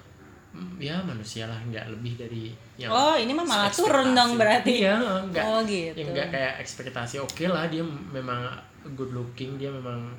mm, 0.55 0.79
ya 0.79 1.03
manusia 1.03 1.49
lah 1.51 1.59
nggak 1.67 1.91
lebih 1.99 2.13
dari 2.15 2.43
yang 2.79 2.89
oh 2.93 3.15
ini 3.19 3.31
mah 3.35 3.43
malah 3.43 3.71
turun 3.73 4.15
dong 4.15 4.39
berarti? 4.39 4.87
Iya 4.87 4.95
nggak. 5.27 5.43
Oh 5.43 5.59
gitu. 5.67 5.97
Yang 5.99 6.09
nggak 6.15 6.29
kayak 6.31 6.53
ekspektasi 6.63 7.19
oke 7.19 7.43
lah 7.51 7.67
dia 7.67 7.83
memang 7.83 8.47
good 8.95 9.11
looking 9.15 9.55
dia 9.55 9.71
memang 9.71 10.11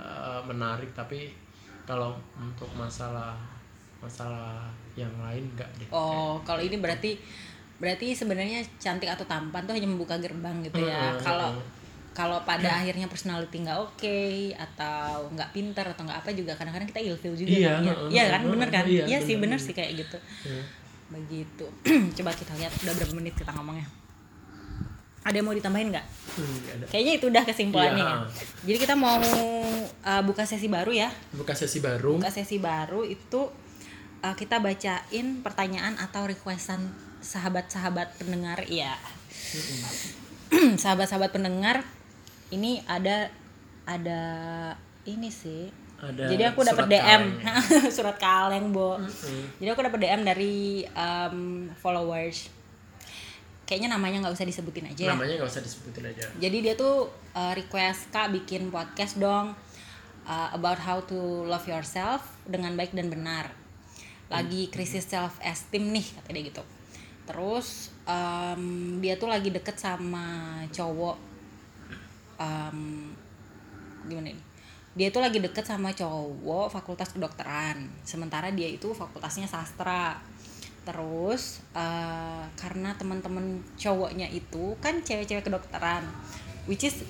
uh, 0.00 0.40
menarik 0.48 0.90
tapi 0.96 1.47
kalau 1.88 2.12
untuk 2.36 2.68
masalah 2.76 3.32
masalah 3.98 4.68
yang 4.92 5.10
lain 5.18 5.48
enggak 5.56 5.66
deh 5.80 5.88
Oh, 5.88 6.36
kalau 6.44 6.60
ini 6.60 6.76
berarti 6.76 7.16
berarti 7.80 8.12
sebenarnya 8.12 8.60
cantik 8.76 9.08
atau 9.08 9.24
tampan 9.24 9.64
tuh 9.64 9.72
hanya 9.72 9.88
membuka 9.88 10.18
gerbang 10.20 10.60
gitu 10.60 10.82
ya. 10.84 11.14
Kalau 11.16 11.54
mm-mm. 11.54 11.64
kalau 12.12 12.38
pada 12.44 12.68
akhirnya 12.82 13.08
personality 13.08 13.64
nggak 13.64 13.78
oke 13.78 14.20
atau 14.54 15.30
nggak 15.32 15.50
pintar 15.54 15.86
atau 15.88 16.02
nggak 16.04 16.18
apa 16.26 16.30
juga 16.34 16.52
kadang-kadang 16.58 16.90
kita 16.90 17.00
ilfil 17.08 17.34
juga 17.34 17.50
Iya, 17.50 17.70
kan. 17.72 17.82
Iya, 17.82 17.92
mm-mm, 17.94 18.10
Iya 18.12 18.24
kan, 18.28 18.40
mm-mm, 18.42 18.52
bener 18.54 18.68
kan? 18.70 18.84
iya, 18.84 19.04
Iya 19.06 19.18
sih 19.24 19.34
bener, 19.38 19.56
bener 19.56 19.58
sih 19.62 19.74
kayak 19.74 19.92
gitu. 19.96 20.18
Ya. 20.44 20.62
Begitu. 21.08 21.64
Coba 22.20 22.30
kita 22.34 22.52
lihat 22.58 22.72
udah 22.84 22.94
berapa 22.98 23.14
menit 23.16 23.34
kita 23.34 23.50
ngomongnya. 23.54 23.86
Ada 25.28 25.36
yang 25.36 25.46
mau 25.46 25.52
ditambahin 25.52 25.88
nggak? 25.92 26.06
Hmm, 26.32 26.56
Kayaknya 26.88 27.12
itu 27.14 27.26
udah 27.28 27.42
kesimpulannya 27.44 28.00
Iya. 28.00 28.16
ya. 28.16 28.24
Jadi 28.64 28.78
kita 28.80 28.94
mau 28.94 29.20
uh, 29.20 30.22
buka 30.24 30.42
sesi 30.42 30.66
baru 30.66 30.88
ya. 30.90 31.12
buka 31.30 31.52
sesi 31.52 31.78
baru 31.78 32.16
buka 32.16 32.32
sesi 32.32 32.56
baru 32.56 33.04
itu 33.04 33.52
uh, 34.18 34.32
kita 34.32 34.56
bacain 34.58 35.26
pertanyaan 35.40 35.94
atau 35.96 36.24
requestan 36.24 36.80
sahabat-sahabat 37.20 38.16
pendengar 38.16 38.62
ya 38.64 38.94
sahabat-sahabat 40.82 41.30
pendengar 41.30 41.82
ini 42.48 42.80
ada 42.86 43.28
ada 43.84 44.22
ini 45.04 45.28
sih 45.28 45.68
ada 45.98 46.30
jadi 46.30 46.54
aku 46.54 46.62
dapat 46.62 46.86
DM 46.86 47.22
kaleng. 47.42 47.90
surat 47.90 48.16
kaleng 48.16 48.70
bo 48.76 48.96
Mm-mm. 48.96 49.58
jadi 49.58 49.68
aku 49.72 49.82
dapat 49.82 49.98
DM 49.98 50.22
dari 50.22 50.54
um, 50.94 51.38
followers 51.74 52.48
kayaknya 53.68 53.92
namanya 53.92 54.24
nggak 54.24 54.34
usah 54.40 54.48
disebutin 54.48 54.88
aja 54.88 55.02
ya 55.04 55.12
namanya 55.12 55.44
nggak 55.44 55.50
usah 55.52 55.60
disebutin 55.60 56.08
aja 56.08 56.24
jadi 56.40 56.56
dia 56.64 56.74
tuh 56.74 57.12
uh, 57.36 57.52
request 57.52 58.08
kak 58.08 58.32
bikin 58.32 58.72
podcast 58.72 59.20
dong 59.20 59.52
uh, 60.28 60.48
about 60.52 60.76
how 60.78 61.00
to 61.00 61.16
love 61.48 61.64
yourself 61.64 62.20
dengan 62.44 62.76
baik 62.76 62.92
dan 62.92 63.08
benar. 63.08 63.48
Lagi 64.28 64.68
krisis 64.68 65.08
self 65.08 65.40
esteem 65.40 65.88
nih 65.88 66.04
kata 66.04 66.28
dia 66.36 66.44
gitu. 66.52 66.62
Terus 67.24 67.88
um, 68.04 68.96
dia 69.00 69.16
tuh 69.16 69.32
lagi 69.32 69.48
deket 69.48 69.80
sama 69.80 70.60
cowok 70.68 71.16
um, 72.36 73.08
gimana 74.04 74.36
ini? 74.36 74.42
Dia 74.92 75.08
tuh 75.08 75.24
lagi 75.24 75.40
deket 75.40 75.64
sama 75.64 75.96
cowok 75.96 76.68
fakultas 76.68 77.08
kedokteran. 77.16 77.88
Sementara 78.04 78.52
dia 78.52 78.68
itu 78.68 78.92
fakultasnya 78.92 79.48
sastra. 79.48 80.20
Terus 80.84 81.62
eh, 81.72 82.44
karena 82.54 82.94
teman-teman 82.94 83.62
cowoknya 83.74 84.28
itu 84.28 84.76
kan 84.78 85.00
cewek-cewek 85.02 85.46
kedokteran, 85.46 86.04
which 86.64 86.84
is 86.84 87.02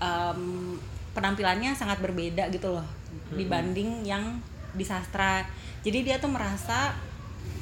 em, 0.00 0.76
penampilannya 1.12 1.74
sangat 1.74 1.98
berbeda 1.98 2.48
gitu 2.50 2.70
loh 2.70 2.86
dibanding 3.34 4.06
yang 4.06 4.38
di 4.74 4.86
sastra. 4.86 5.42
Jadi 5.82 6.06
dia 6.06 6.16
tuh 6.22 6.30
merasa 6.30 6.94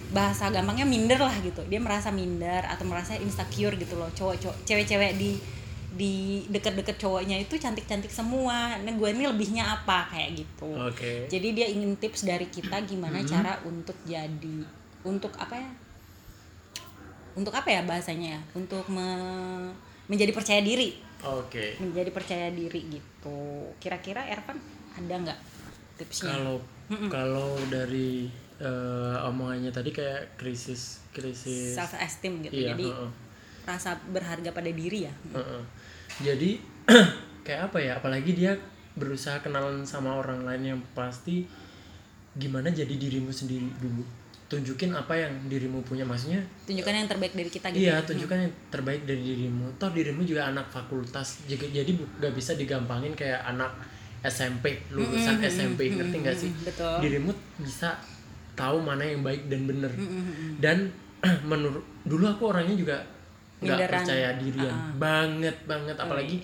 bahasa 0.09 0.49
gampangnya 0.49 0.89
minder 0.89 1.21
lah 1.21 1.33
gitu. 1.45 1.61
Dia 1.69 1.81
merasa 1.81 2.09
minder 2.09 2.65
atau 2.65 2.85
merasa 2.89 3.17
insecure 3.17 3.77
gitu 3.77 3.97
loh. 3.97 4.09
Cowok-cowok, 4.13 4.65
cewek-cewek 4.65 5.21
di 5.21 5.37
di 5.89 6.45
deket-deket 6.47 7.01
cowoknya 7.01 7.41
itu 7.41 7.57
cantik-cantik 7.57 8.13
semua. 8.13 8.77
Nah 8.81 8.93
gue 8.93 9.09
ini 9.09 9.25
lebihnya 9.25 9.65
apa 9.67 10.09
kayak 10.13 10.45
gitu. 10.45 10.69
oke 10.69 11.27
Jadi 11.33 11.49
dia 11.57 11.67
ingin 11.69 11.97
tips 11.97 12.29
dari 12.29 12.47
kita 12.49 12.85
gimana 12.85 13.19
Hmm. 13.21 13.29
cara 13.29 13.53
untuk 13.65 13.97
jadi 14.05 14.63
untuk 15.09 15.33
apa 15.41 15.57
ya? 15.57 15.71
Untuk 17.33 17.55
apa 17.55 17.69
ya 17.71 17.81
bahasanya 17.89 18.37
ya? 18.37 18.41
Untuk 18.53 18.85
me- 18.93 19.73
menjadi 20.09 20.33
percaya 20.33 20.65
diri, 20.65 20.97
oke 21.21 21.77
menjadi 21.85 22.11
percaya 22.13 22.49
diri 22.49 22.81
gitu. 22.89 23.69
Kira-kira 23.77 24.25
Ervan 24.25 24.57
ada 24.97 25.15
nggak 25.21 25.39
tipsnya? 26.01 26.33
kalau 26.33 26.57
kalau 27.13 27.53
dari 27.69 28.25
eh, 28.57 29.17
omongannya 29.29 29.69
tadi 29.69 29.93
kayak 29.93 30.41
krisis 30.41 31.05
krisis 31.13 31.77
Self 31.77 31.93
esteem 32.01 32.41
gitu. 32.41 32.57
iya 32.57 32.73
jadi 32.73 32.89
heeh. 32.89 33.11
rasa 33.69 34.01
berharga 34.09 34.49
pada 34.51 34.73
diri 34.73 35.05
ya. 35.05 35.13
Heeh. 35.37 35.63
Jadi 36.25 36.51
kayak 37.47 37.69
apa 37.69 37.79
ya? 37.79 37.93
Apalagi 38.01 38.33
dia 38.33 38.57
berusaha 38.97 39.39
kenalan 39.45 39.85
sama 39.85 40.17
orang 40.17 40.43
lain 40.49 40.75
yang 40.75 40.81
pasti 40.97 41.45
gimana 42.35 42.73
jadi 42.73 42.97
dirimu 42.97 43.29
sendiri 43.29 43.69
dulu. 43.77 44.03
Tunjukin 44.49 44.91
apa 44.91 45.13
yang 45.13 45.29
dirimu 45.45 45.85
punya 45.85 46.03
maksudnya. 46.03 46.41
Tunjukkan 46.65 46.95
yang 46.95 47.05
terbaik 47.07 47.33
dari 47.33 47.51
kita 47.51 47.69
gitu. 47.69 47.85
Iya, 47.85 48.01
tunjukkan 48.01 48.39
yang 48.41 48.53
terbaik 48.69 49.05
dari 49.05 49.21
dirimu. 49.23 49.77
Toh 49.77 49.93
dirimu 49.93 50.25
juga 50.25 50.49
anak 50.49 50.67
fakultas. 50.67 51.45
Jadi 51.45 51.69
jadi 51.71 51.91
gak 52.17 52.33
bisa 52.33 52.57
digampangin 52.57 53.13
kayak 53.13 53.45
anak 53.45 53.69
SMP, 54.19 54.81
lulusan 54.91 55.37
Mm-mm, 55.37 55.47
SMP, 55.47 55.81
mm-mm, 55.87 55.97
ngerti 56.01 56.17
gak 56.19 56.37
sih? 56.39 56.51
mm-mm, 56.51 56.65
betul. 56.65 56.97
Dirimu 56.99 57.31
bisa 57.61 57.93
tahu 58.55 58.81
mana 58.81 59.05
yang 59.05 59.21
baik 59.21 59.47
dan 59.47 59.63
bener. 59.63 59.93
Mm-mm. 59.93 60.57
Dan 60.59 60.89
menurut 61.45 61.85
dulu 62.03 62.25
aku 62.27 62.49
orangnya 62.49 62.75
juga 62.75 62.97
nggak 63.59 63.91
percaya 63.91 64.39
dirian 64.39 64.71
Ah. 64.71 64.95
banget 64.95 65.67
banget 65.67 65.99
apalagi 65.99 66.39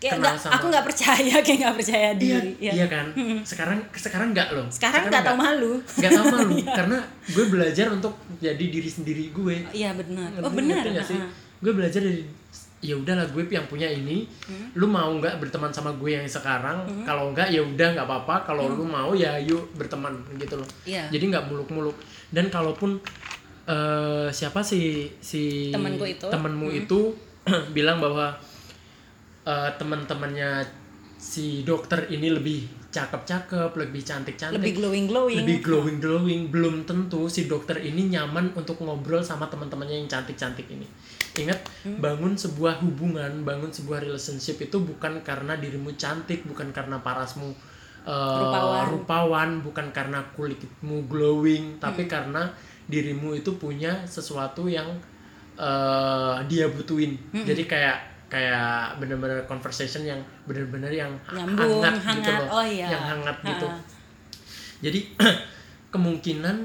Kayak 0.00 0.16
nggak- 0.18 0.40
sama- 0.40 0.54
aku 0.54 0.66
nggak 0.66 0.86
percaya, 0.86 1.34
kayak 1.44 1.58
nggak 1.60 1.76
percaya 1.76 2.08
iya 2.08 2.12
diri. 2.16 2.50
ya. 2.58 2.72
iya 2.72 2.86
kan 2.86 3.06
sekarang 3.50 3.78
sekarang 3.92 4.28
nggak 4.32 4.48
loh 4.50 4.66
Sekarang 4.66 5.02
nggak 5.06 5.22
tahu 5.22 5.36
malu. 5.36 5.72
nggak 5.76 6.10
tahu 6.10 6.24
malu 6.30 6.54
karena 6.78 6.98
gue 7.26 7.44
belajar 7.46 7.86
untuk 7.90 8.12
jadi 8.38 8.64
diri 8.66 8.88
sendiri 8.88 9.28
gue 9.30 9.56
Iya 9.70 9.92
benar. 9.92 10.32
Oh 10.40 10.48
benar. 10.48 10.80
Heeh. 10.82 11.28
gue 11.58 11.72
belajar 11.72 12.00
dari 12.00 12.24
ya 12.80 12.96
udahlah 12.96 13.28
gue 13.28 13.44
yang 13.46 13.66
punya 13.66 13.84
ini 13.86 14.24
Hmm. 14.42 14.72
lu 14.72 14.88
mau 14.88 15.12
nggak 15.12 15.36
berteman 15.36 15.68
sama 15.68 15.92
gue 15.92 16.10
yang 16.10 16.24
sekarang 16.24 16.80
kalau 17.04 17.28
nggak 17.30 17.48
ya 17.48 17.60
udah 17.60 17.88
nggak 17.92 18.06
apa-apa 18.06 18.36
kalau 18.46 18.72
lu 18.72 18.82
mau 18.82 19.12
ya 19.12 19.36
yuk 19.36 19.68
berteman 19.74 20.10
gitu 20.34 20.56
loh 20.56 20.64
Hmm. 20.64 20.88
Iya. 20.88 21.04
jadi 21.10 21.24
nggak 21.28 21.44
muluk-muluk 21.46 22.00
dan 22.30 22.48
kalaupun 22.48 22.96
eh, 23.66 24.28
siapa 24.30 24.60
si 24.62 25.12
si 25.20 25.68
Temenku 25.68 26.02
itu. 26.04 26.24
temenmu 26.26 26.66
Hmm. 26.66 26.80
itu 26.80 27.00
bilang 27.76 27.98
bahwa 27.98 28.32
eh, 29.50 29.70
teman-temannya 29.74 30.62
si 31.20 31.60
dokter 31.62 32.08
ini 32.08 32.32
lebih 32.32 32.64
cakep-cakep 32.88 33.70
lebih 33.76 34.02
cantik-cantik 34.02 34.56
lebih 34.56 34.72
glowing 34.78 35.06
glowing 35.06 35.38
lebih 35.44 35.58
glowing 35.60 35.98
glowing 36.00 36.42
belum 36.48 36.76
tentu 36.82 37.28
si 37.28 37.44
dokter 37.44 37.76
ini 37.78 38.08
nyaman 38.08 38.50
untuk 38.56 38.80
ngobrol 38.80 39.20
sama 39.20 39.46
teman-temannya 39.46 40.00
yang 40.00 40.08
cantik-cantik 40.08 40.64
ini 40.66 40.88
ingat 41.36 41.60
Hmm. 41.84 42.00
bangun 42.00 42.34
sebuah 42.34 42.80
hubungan 42.80 43.44
bangun 43.44 43.70
sebuah 43.70 44.02
relationship 44.02 44.58
itu 44.58 44.76
bukan 44.80 45.20
karena 45.22 45.54
dirimu 45.54 45.94
cantik 45.94 46.42
bukan 46.42 46.72
karena 46.72 46.98
parasmu 46.98 47.52
uh, 48.02 48.40
Rupawan. 48.40 48.84
rupawan 48.90 49.50
bukan 49.60 49.86
karena 49.92 50.24
kulitmu 50.34 51.04
glowing 51.06 51.76
tapi 51.78 52.04
Hmm. 52.04 52.10
karena 52.10 52.42
dirimu 52.88 53.36
itu 53.36 53.54
punya 53.54 54.02
sesuatu 54.04 54.66
yang 54.66 54.88
uh, 55.56 56.42
dia 56.46 56.66
butuhin 56.66 57.14
Hmm. 57.30 57.44
jadi 57.44 57.62
kayak 57.64 57.98
kayak 58.30 58.94
bener-bener 58.96 59.42
conversation 59.44 60.06
yang 60.06 60.22
bener-bener 60.46 60.88
yang 60.88 61.10
Nyambung, 61.28 61.82
hangat, 61.82 62.14
gitu 62.14 62.30
hangat. 62.30 62.40
loh 62.40 62.48
Oh 62.54 62.64
iya. 62.64 62.86
yang 62.88 63.04
hangat 63.04 63.36
gitu 63.42 63.66
Ha. 63.66 63.76
jadi 64.80 65.00
kemungkinan 65.94 66.56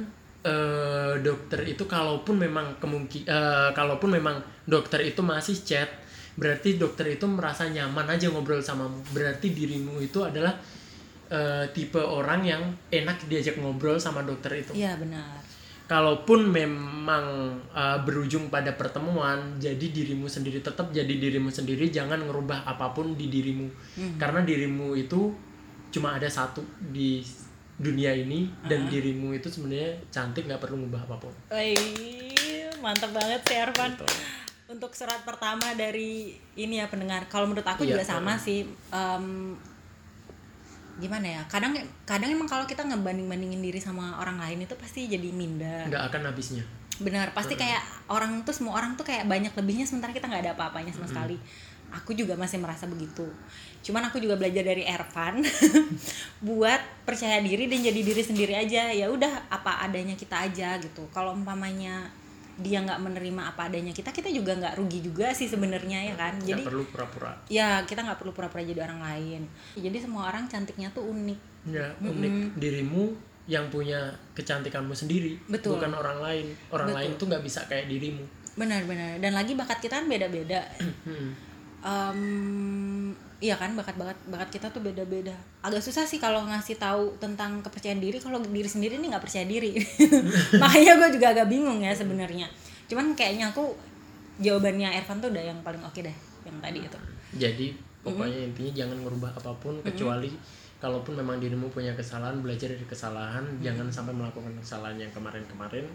eh, 0.41 1.13
dokter 1.19 1.65
itu 1.65 1.83
kalaupun 1.83 2.37
memang 2.37 2.77
kemungkin 2.77 3.25
eh, 3.25 3.69
kalaupun 3.71 4.13
memang 4.13 4.37
dokter 4.63 5.01
itu 5.01 5.19
masih 5.19 5.57
chat 5.59 5.89
berarti 6.35 6.75
dokter 6.75 7.07
itu 7.09 7.25
merasa 7.25 7.65
nyaman 7.65 8.05
aja 8.05 8.27
ngobrol 8.27 8.59
samamu 8.59 8.99
berarti 9.09 9.49
dirimu 9.49 9.97
itu 9.99 10.21
adalah 10.21 10.53
eh, 11.27 11.65
tipe 11.71 11.97
orang 11.97 12.43
yang 12.43 12.61
enak 12.89 13.25
diajak 13.25 13.57
ngobrol 13.57 13.97
sama 13.97 14.21
dokter 14.21 14.53
itu 14.53 14.75
iya 14.75 14.93
benar 14.95 15.41
kalaupun 15.85 16.49
memang 16.49 17.57
uh, 17.69 18.01
berujung 18.01 18.49
pada 18.49 18.73
pertemuan 18.73 19.61
jadi 19.61 19.93
dirimu 19.93 20.25
sendiri 20.25 20.65
tetap 20.65 20.89
jadi 20.89 21.09
dirimu 21.09 21.53
sendiri 21.53 21.93
jangan 21.93 22.25
ngerubah 22.25 22.65
apa 22.65 22.89
pun 22.89 23.13
di 23.13 23.29
dirimu 23.29 23.69
karena 24.17 24.41
dirimu 24.41 24.97
itu 24.97 25.29
cuma 25.93 26.17
ada 26.17 26.25
satu 26.25 26.65
di 26.89 27.21
dunia 27.75 28.15
ini 28.17 28.49
dan 28.65 28.87
dirimu 28.89 29.35
itu 29.35 29.51
sebenarnya 29.51 29.99
cantik 30.09 30.49
nggak 30.49 30.63
perlu 30.63 30.81
ngubah 30.81 31.05
apa 31.05 31.15
pun 31.21 31.33
Wih, 31.53 32.71
mantap 32.81 33.11
banget 33.11 33.41
sih 33.45 33.57
Ervan. 33.57 33.91
Gitu. 33.93 34.07
Untuk 34.65 34.97
surat 34.97 35.21
pertama 35.21 35.77
dari 35.77 36.33
ini 36.57 36.81
ya 36.81 36.89
pendengar. 36.89 37.29
Kalau 37.29 37.45
menurut 37.45 37.65
aku 37.65 37.85
Iya, 37.85 37.97
juga 37.97 38.03
sama 38.05 38.33
sih. 38.37 38.65
Em, 38.89 39.53
gimana 41.01 41.27
ya? 41.27 41.41
Kadang 41.51 41.75
kadang 42.07 42.29
emang 42.31 42.47
kalau 42.47 42.63
kita 42.63 42.83
ngebanding 42.87 43.27
bandingin 43.27 43.61
diri 43.61 43.79
sama 43.83 44.19
orang 44.19 44.39
lain 44.39 44.63
itu 44.63 44.75
pasti 44.79 45.07
jadi 45.11 45.29
minder. 45.31 45.91
nggak 45.91 46.03
akan 46.11 46.21
habisnya 46.31 46.65
Benar, 46.95 47.35
pasti 47.35 47.59
kayak 47.59 47.83
orang 48.07 48.47
tuh 48.47 48.55
semua 48.55 48.79
orang 48.79 48.95
tuh 48.95 49.03
kayak 49.03 49.27
banyak 49.27 49.51
lebihnya 49.51 49.83
sementara 49.83 50.15
kita 50.15 50.31
nggak 50.31 50.47
ada 50.47 50.53
apa-apanya 50.55 50.95
sama 50.95 51.11
sekali. 51.11 51.35
Aku 51.91 52.15
juga 52.15 52.39
masih 52.39 52.59
merasa 52.59 52.87
begitu. 52.87 53.27
Cuman 53.83 54.07
aku 54.07 54.23
juga 54.23 54.39
belajar 54.39 54.63
dari 54.63 54.87
Ervan 54.87 55.43
buat 56.47 56.79
percaya 57.03 57.43
diri 57.43 57.67
dan 57.67 57.83
jadi 57.83 57.99
diri 57.99 58.23
sendiri 58.23 58.55
aja. 58.55 58.95
Ya 58.95 59.11
udah 59.11 59.51
apa 59.51 59.83
adanya 59.83 60.15
kita 60.15 60.47
aja 60.47 60.79
gitu. 60.79 61.07
Kalau 61.11 61.35
umpamanya 61.35 62.07
dia 62.55 62.79
nggak 62.83 62.99
menerima 63.03 63.41
apa 63.51 63.67
adanya 63.67 63.91
kita, 63.91 64.15
kita 64.15 64.31
juga 64.31 64.55
nggak 64.55 64.79
rugi 64.79 64.99
juga 65.03 65.35
sih 65.35 65.47
sebenarnya 65.47 66.13
ya 66.13 66.15
kan. 66.15 66.39
Jadi 66.39 66.63
perlu 66.63 66.83
pura-pura 66.87 67.33
ya 67.51 67.83
kita 67.83 68.03
nggak 68.03 68.19
perlu 68.19 68.31
pura-pura 68.31 68.63
jadi 68.63 68.81
orang 68.85 69.01
lain. 69.03 69.41
Jadi 69.75 69.97
semua 69.99 70.31
orang 70.31 70.47
cantiknya 70.47 70.91
tuh 70.95 71.05
unik. 71.09 71.39
ya 71.65 71.89
unik 71.97 72.61
dirimu 72.61 73.09
yang 73.49 73.65
punya 73.73 74.13
kecantikanmu 74.37 74.93
sendiri 74.93 75.33
Betul. 75.49 75.77
bukan 75.77 75.97
orang 75.97 76.21
lain 76.21 76.45
orang 76.69 76.93
Betul. 76.93 76.97
lain 77.01 77.11
tuh 77.17 77.25
nggak 77.29 77.43
bisa 77.45 77.65
kayak 77.65 77.89
dirimu 77.89 78.21
Benar-benar. 78.55 79.19
Dan 79.19 79.35
lagi 79.35 79.53
bakat 79.53 79.83
kita 79.83 80.01
kan 80.01 80.07
beda-beda. 80.07 80.63
Hmm. 81.03 81.35
Iya 83.43 83.59
kan 83.59 83.75
bakat-bakat 83.75 84.15
bakat 84.31 84.49
kita 84.49 84.71
tuh 84.71 84.79
beda-beda. 84.79 85.35
Agak 85.59 85.83
susah 85.83 86.07
sih 86.07 86.23
kalau 86.23 86.47
ngasih 86.47 86.79
tahu 86.79 87.11
tentang 87.19 87.59
kepercayaan 87.59 87.99
diri 87.99 88.15
kalau 88.15 88.39
diri 88.39 88.69
sendiri 88.69 88.95
nih 88.95 89.11
nggak 89.11 89.23
percaya 89.23 89.43
diri. 89.43 89.75
Makanya 90.61 90.93
gue 91.03 91.09
juga 91.19 91.27
agak 91.35 91.47
bingung 91.51 91.83
ya 91.83 91.91
sebenarnya. 91.91 92.47
Cuman 92.87 93.11
kayaknya 93.11 93.51
aku 93.51 93.75
jawabannya 94.39 94.87
Ervan 94.95 95.19
tuh 95.19 95.29
udah 95.31 95.43
yang 95.43 95.59
paling 95.63 95.83
oke 95.83 95.99
deh 95.99 96.15
yang 96.47 96.57
tadi 96.63 96.79
itu. 96.79 96.99
Jadi 97.35 97.67
pokoknya 98.05 98.39
intinya 98.47 98.71
jangan 98.71 98.97
merubah 99.03 99.31
apa 99.35 99.51
pun 99.59 99.81
kecuali 99.83 100.31
kalaupun 100.79 101.17
memang 101.17 101.41
dirimu 101.41 101.71
punya 101.73 101.95
kesalahan 101.97 102.43
belajar 102.45 102.69
dari 102.69 102.85
kesalahan 102.85 103.41
jangan 103.63 103.89
sampai 103.89 104.13
melakukan 104.13 104.53
kesalahan 104.61 104.99
yang 105.01 105.09
kemarin-kemarin 105.15 105.87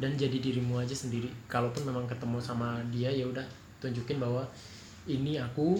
dan 0.00 0.16
jadi 0.16 0.36
dirimu 0.40 0.80
aja 0.80 0.96
sendiri. 0.96 1.28
Kalaupun 1.50 1.84
memang 1.84 2.08
ketemu 2.08 2.38
sama 2.40 2.80
dia 2.88 3.12
ya 3.12 3.28
udah 3.28 3.44
tunjukin 3.84 4.16
bahwa 4.16 4.48
ini 5.04 5.36
aku 5.36 5.76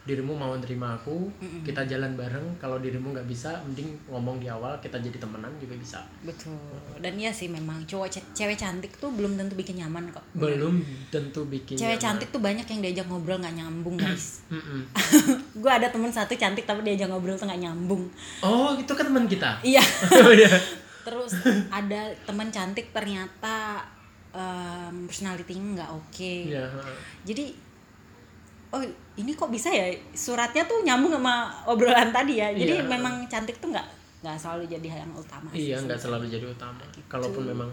dirimu 0.00 0.32
mau 0.32 0.56
nerima 0.56 0.94
aku 0.94 1.28
kita 1.60 1.84
jalan 1.84 2.16
bareng 2.16 2.56
kalau 2.56 2.76
dirimu 2.76 3.12
nggak 3.12 3.24
bisa 3.24 3.52
mending 3.62 3.84
ngomong 4.06 4.36
di 4.36 4.48
awal 4.48 4.72
kita 4.78 4.96
jadi 4.96 5.12
temenan 5.14 5.52
juga 5.56 5.76
bisa 5.76 6.00
Betul. 6.20 6.56
Dan 6.96 7.14
iya 7.14 7.28
sih 7.28 7.46
memang 7.46 7.84
cowok 7.84 8.08
ce- 8.10 8.28
cewek 8.32 8.56
cantik 8.56 8.96
tuh 8.96 9.08
belum 9.08 9.36
tentu 9.36 9.52
bikin 9.54 9.76
nyaman 9.78 10.08
kok. 10.08 10.24
belum 10.32 10.80
tentu 11.08 11.44
bikin 11.46 11.76
Cewek 11.76 11.94
nyaman. 11.94 12.04
cantik 12.16 12.28
tuh 12.30 12.40
banyak 12.40 12.64
yang 12.64 12.80
diajak 12.80 13.06
ngobrol 13.06 13.36
nggak 13.36 13.54
nyambung 13.54 13.94
guys. 13.94 14.40
Gue 15.60 15.68
ada 15.70 15.86
temen 15.86 16.08
satu 16.08 16.32
cantik 16.34 16.64
tapi 16.64 16.80
diajak 16.82 17.06
ngobrol 17.06 17.34
tuh 17.34 17.44
nggak 17.44 17.60
nyambung. 17.60 18.08
oh 18.40 18.72
itu 18.74 18.90
kan 18.90 19.04
teman 19.04 19.24
kita 19.24 19.60
Iya. 19.70 19.84
oh 20.24 20.32
iya 20.32 20.48
Terus 21.00 21.32
ada 21.68 22.00
teman 22.24 22.48
cantik 22.48 22.88
ternyata 22.90 23.84
em, 24.30 25.04
personality-nya 25.04 25.62
nggak 25.76 25.90
oke. 25.90 26.34
Iya. 26.46 26.64
Jadi 27.22 27.52
oh 28.70 28.82
ini 29.18 29.32
kok 29.34 29.50
bisa 29.50 29.68
ya 29.68 29.86
suratnya 30.14 30.62
tuh 30.64 30.80
nyambung 30.82 31.12
sama 31.12 31.50
obrolan 31.66 32.14
tadi 32.14 32.38
ya. 32.38 32.48
Jadi 32.50 32.80
Iya. 32.80 32.86
memang 32.86 33.26
cantik 33.26 33.58
tuh 33.58 33.70
nggak 33.70 33.86
nggak 34.20 34.36
selalu 34.36 34.68
jadi 34.68 35.00
yang 35.00 35.12
utama. 35.12 35.48
Iya, 35.50 35.76
nggak 35.80 35.98
selalu 35.98 36.28
jadi 36.28 36.46
utama. 36.46 36.84
Kalaupun 37.08 37.50
memang 37.50 37.70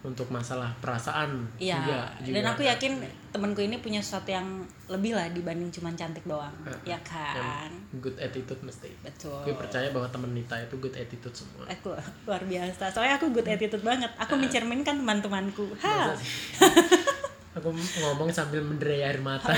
untuk 0.00 0.32
masalah 0.32 0.72
perasaan 0.80 1.44
Iya. 1.60 1.76
juga, 1.76 2.00
juga 2.24 2.34
Dan 2.40 2.44
aku 2.48 2.62
yakin 2.64 2.92
temanku 3.28 3.60
ini 3.60 3.84
punya 3.84 4.00
sesuatu 4.00 4.32
yang 4.32 4.64
lebih 4.88 5.12
lah 5.12 5.28
dibanding 5.28 5.68
cuman 5.68 5.92
cantik 5.92 6.24
doang. 6.24 6.52
Eh, 6.64 6.96
ya 6.96 6.98
kan. 7.04 7.68
yang 7.68 8.00
good 8.00 8.16
attitude 8.16 8.60
mesti. 8.64 8.88
Betul. 9.04 9.44
Gue 9.44 9.52
percaya 9.52 9.92
bahwa 9.92 10.08
temen 10.08 10.32
Nita 10.32 10.56
itu 10.56 10.72
good 10.80 10.96
attitude 10.96 11.36
semua. 11.36 11.68
Aku 11.68 11.92
luar 12.24 12.40
biasa. 12.48 12.88
Soalnya 12.88 13.20
aku 13.20 13.28
good 13.28 13.44
attitude 13.44 13.84
banget. 13.84 14.08
Aku 14.16 14.40
mencerminkan 14.40 14.96
teman-temanku. 14.96 15.68
Ha. 15.84 16.16
Aku 17.50 17.74
ngomong 17.74 18.30
sambil 18.30 18.62
menderai 18.62 19.02
air 19.02 19.18
mata. 19.18 19.50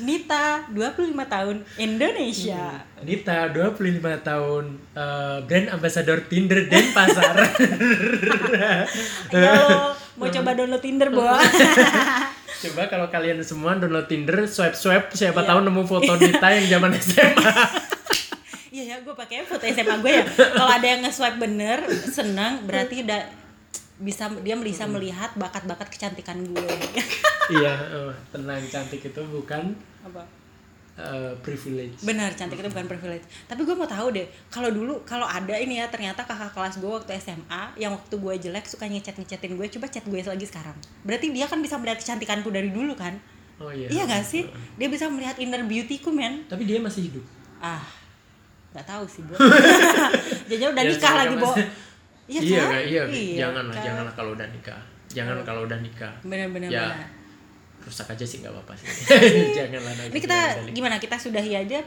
Nita, 0.00 0.64
25 0.72 1.12
tahun, 1.28 1.60
Indonesia. 1.76 2.80
Nita 3.00 3.52
25 3.52 4.00
tahun 4.22 4.64
eh, 4.90 5.38
brand 5.44 5.68
ambassador 5.70 6.24
Tinder 6.24 6.64
Denpasar. 6.64 7.36
Ayo, 9.28 9.60
mau 10.16 10.28
coba 10.30 10.50
download 10.52 10.80
Tinder, 10.80 11.12
Bo. 11.12 11.20
Coba 12.64 12.88
kalau 12.88 13.12
kalian 13.12 13.44
semua 13.44 13.76
download 13.76 14.08
Tinder, 14.08 14.48
swipe 14.48 14.72
swipe 14.72 15.12
siapa 15.12 15.44
Iya. 15.44 15.48
tahu 15.52 15.58
nemu 15.60 15.84
foto 15.84 16.16
Nita 16.16 16.48
yang 16.48 16.64
zaman 16.66 16.96
SMA. 17.02 17.52
Iya 18.72 18.82
ya, 18.88 18.96
gue 19.04 19.12
pakai 19.12 19.44
foto 19.44 19.60
SMA 19.62 20.00
gue 20.00 20.12
ya. 20.14 20.24
Kalau 20.24 20.72
ada 20.72 20.86
yang 20.86 21.04
nge-swipe 21.04 21.36
bener, 21.36 21.84
senang, 22.08 22.64
berarti 22.64 23.04
udah 23.04 23.20
bisa 23.94 24.26
dia 24.42 24.58
bisa 24.58 24.84
melihat 24.90 25.30
bakat-bakat 25.38 25.86
kecantikan 25.86 26.42
gue. 26.42 26.66
iya, 27.58 27.74
oh, 27.94 28.10
tenang 28.34 28.62
cantik 28.66 28.98
itu 28.98 29.22
bukan 29.30 29.70
Apa? 30.02 30.22
eh, 30.98 31.32
privilege. 31.46 32.02
Benar, 32.02 32.34
cantik 32.34 32.58
itu 32.58 32.66
bukan 32.66 32.90
privilege. 32.90 33.22
Tapi 33.46 33.62
gue 33.62 33.74
mau 33.78 33.86
tahu 33.86 34.10
deh, 34.10 34.26
kalau 34.50 34.74
dulu 34.74 34.98
kalau 35.06 35.26
ada 35.26 35.54
ini 35.54 35.78
ya 35.78 35.86
ternyata 35.86 36.26
kakak 36.26 36.50
kelas 36.50 36.82
gue 36.82 36.90
waktu 36.90 37.14
SMA 37.22 37.78
yang 37.78 37.94
waktu 37.94 38.14
gue 38.18 38.34
jelek 38.50 38.66
suka 38.66 38.90
ngechat 38.90 39.14
ngechatin 39.14 39.54
gue, 39.54 39.66
coba 39.78 39.86
chat 39.86 40.02
gue 40.02 40.18
lagi 40.18 40.46
sekarang. 40.46 40.74
Berarti 41.06 41.30
dia 41.30 41.46
kan 41.46 41.62
bisa 41.62 41.78
melihat 41.78 42.02
kecantikanku 42.02 42.50
dari 42.50 42.74
dulu 42.74 42.98
kan? 42.98 43.14
Oh 43.62 43.70
iya. 43.70 43.86
Iya 43.86 44.02
gak 44.10 44.26
sih? 44.26 44.42
Dia 44.74 44.90
bisa 44.90 45.06
melihat 45.06 45.38
inner 45.38 45.62
beautyku 45.62 46.10
men. 46.10 46.42
Tapi 46.50 46.66
dia 46.66 46.82
masih 46.82 47.06
hidup. 47.06 47.22
Ah, 47.62 47.86
nggak 48.74 48.86
tahu 48.90 49.06
sih 49.06 49.22
bu. 49.22 49.38
Jadinya 50.50 50.74
udah 50.74 50.82
Ya, 50.82 50.90
nikah 50.90 51.14
lagi 51.14 51.34
bu. 51.38 51.50
Iya 52.24 52.40
iya, 52.40 52.62
kan? 52.62 52.80
Iya, 52.80 53.02
Iya 53.04 53.36
janganlah, 53.38 53.74
kan? 53.74 53.84
janganlah 53.84 54.14
kalau 54.14 54.30
udah 54.32 54.48
nikah. 54.48 54.80
Jangan 55.06 55.36
kalau 55.42 55.60
udah 55.62 55.78
nikah. 55.78 56.12
Bener-bener. 56.22 56.68
Ya, 56.68 56.88
bener. 56.88 57.08
rusak 57.80 58.08
aja 58.08 58.24
sih 58.24 58.40
nggak 58.40 58.48
apa-apa 58.50 58.72
sih. 58.74 58.88
janganlah. 59.60 59.92
Ini 60.08 60.16
kita 60.18 60.38
gimana? 60.70 60.96
Kita 60.96 61.14
sudahi 61.14 61.52
aja 61.54 61.84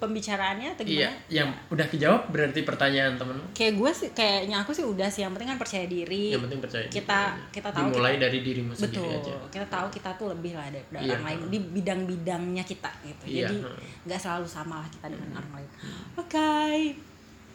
pembicaraannya 0.00 0.72
atau 0.72 0.80
Iya, 0.80 1.04
gimana? 1.04 1.28
yang 1.28 1.48
udah 1.68 1.86
kejawab 1.86 2.22
berarti 2.30 2.62
pertanyaan 2.62 3.18
temen. 3.18 3.36
Kayak 3.52 3.74
gue 3.76 3.90
sih, 3.92 4.08
kayaknya 4.10 4.56
aku 4.58 4.72
sih 4.72 4.80
udah 4.80 5.04
sih. 5.06 5.20
Yang 5.20 5.32
penting 5.34 5.48
kan 5.50 5.58
percaya 5.58 5.84
diri. 5.84 6.32
Yang 6.32 6.42
penting 6.46 6.60
percaya. 6.62 6.84
diri 6.86 6.94
Kita- 6.94 7.30
aja. 7.34 7.50
kita 7.50 7.68
tahu 7.68 7.84
Dimulai 7.84 8.14
dari 8.16 8.38
dirimu 8.40 8.72
Betul. 8.72 8.80
sendiri 8.86 9.08
aja. 9.12 9.32
Kita 9.50 9.66
tahu 9.68 9.86
kita 9.90 10.10
tuh 10.16 10.26
lebih 10.30 10.52
lah 10.54 10.70
daripada 10.70 10.98
Iya. 11.02 11.12
orang 11.12 11.24
lain 11.26 11.40
di 11.50 11.58
bidang-bidangnya 11.74 12.64
kita 12.64 12.90
gitu. 13.02 13.24
Iya, 13.26 13.44
Jadi 13.44 13.56
hmm. 13.58 14.06
nggak 14.06 14.20
selalu 14.22 14.46
sama 14.46 14.80
lah 14.80 14.88
kita 14.88 15.06
dengan 15.10 15.28
orang 15.34 15.52
lain. 15.52 15.68
Oke. 16.16 16.48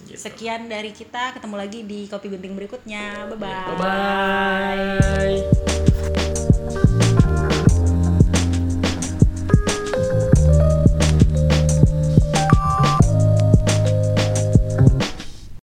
Gitu. 0.04 0.20
Sekian 0.20 0.68
dari 0.68 0.92
kita, 0.92 1.32
ketemu 1.34 1.56
lagi 1.56 1.80
di 1.88 2.06
kopi 2.12 2.28
gunting 2.30 2.54
berikutnya. 2.54 3.32
Bye 3.32 3.40
bye. 3.40 3.66
Bye 3.74 3.78
bye. 6.70 6.85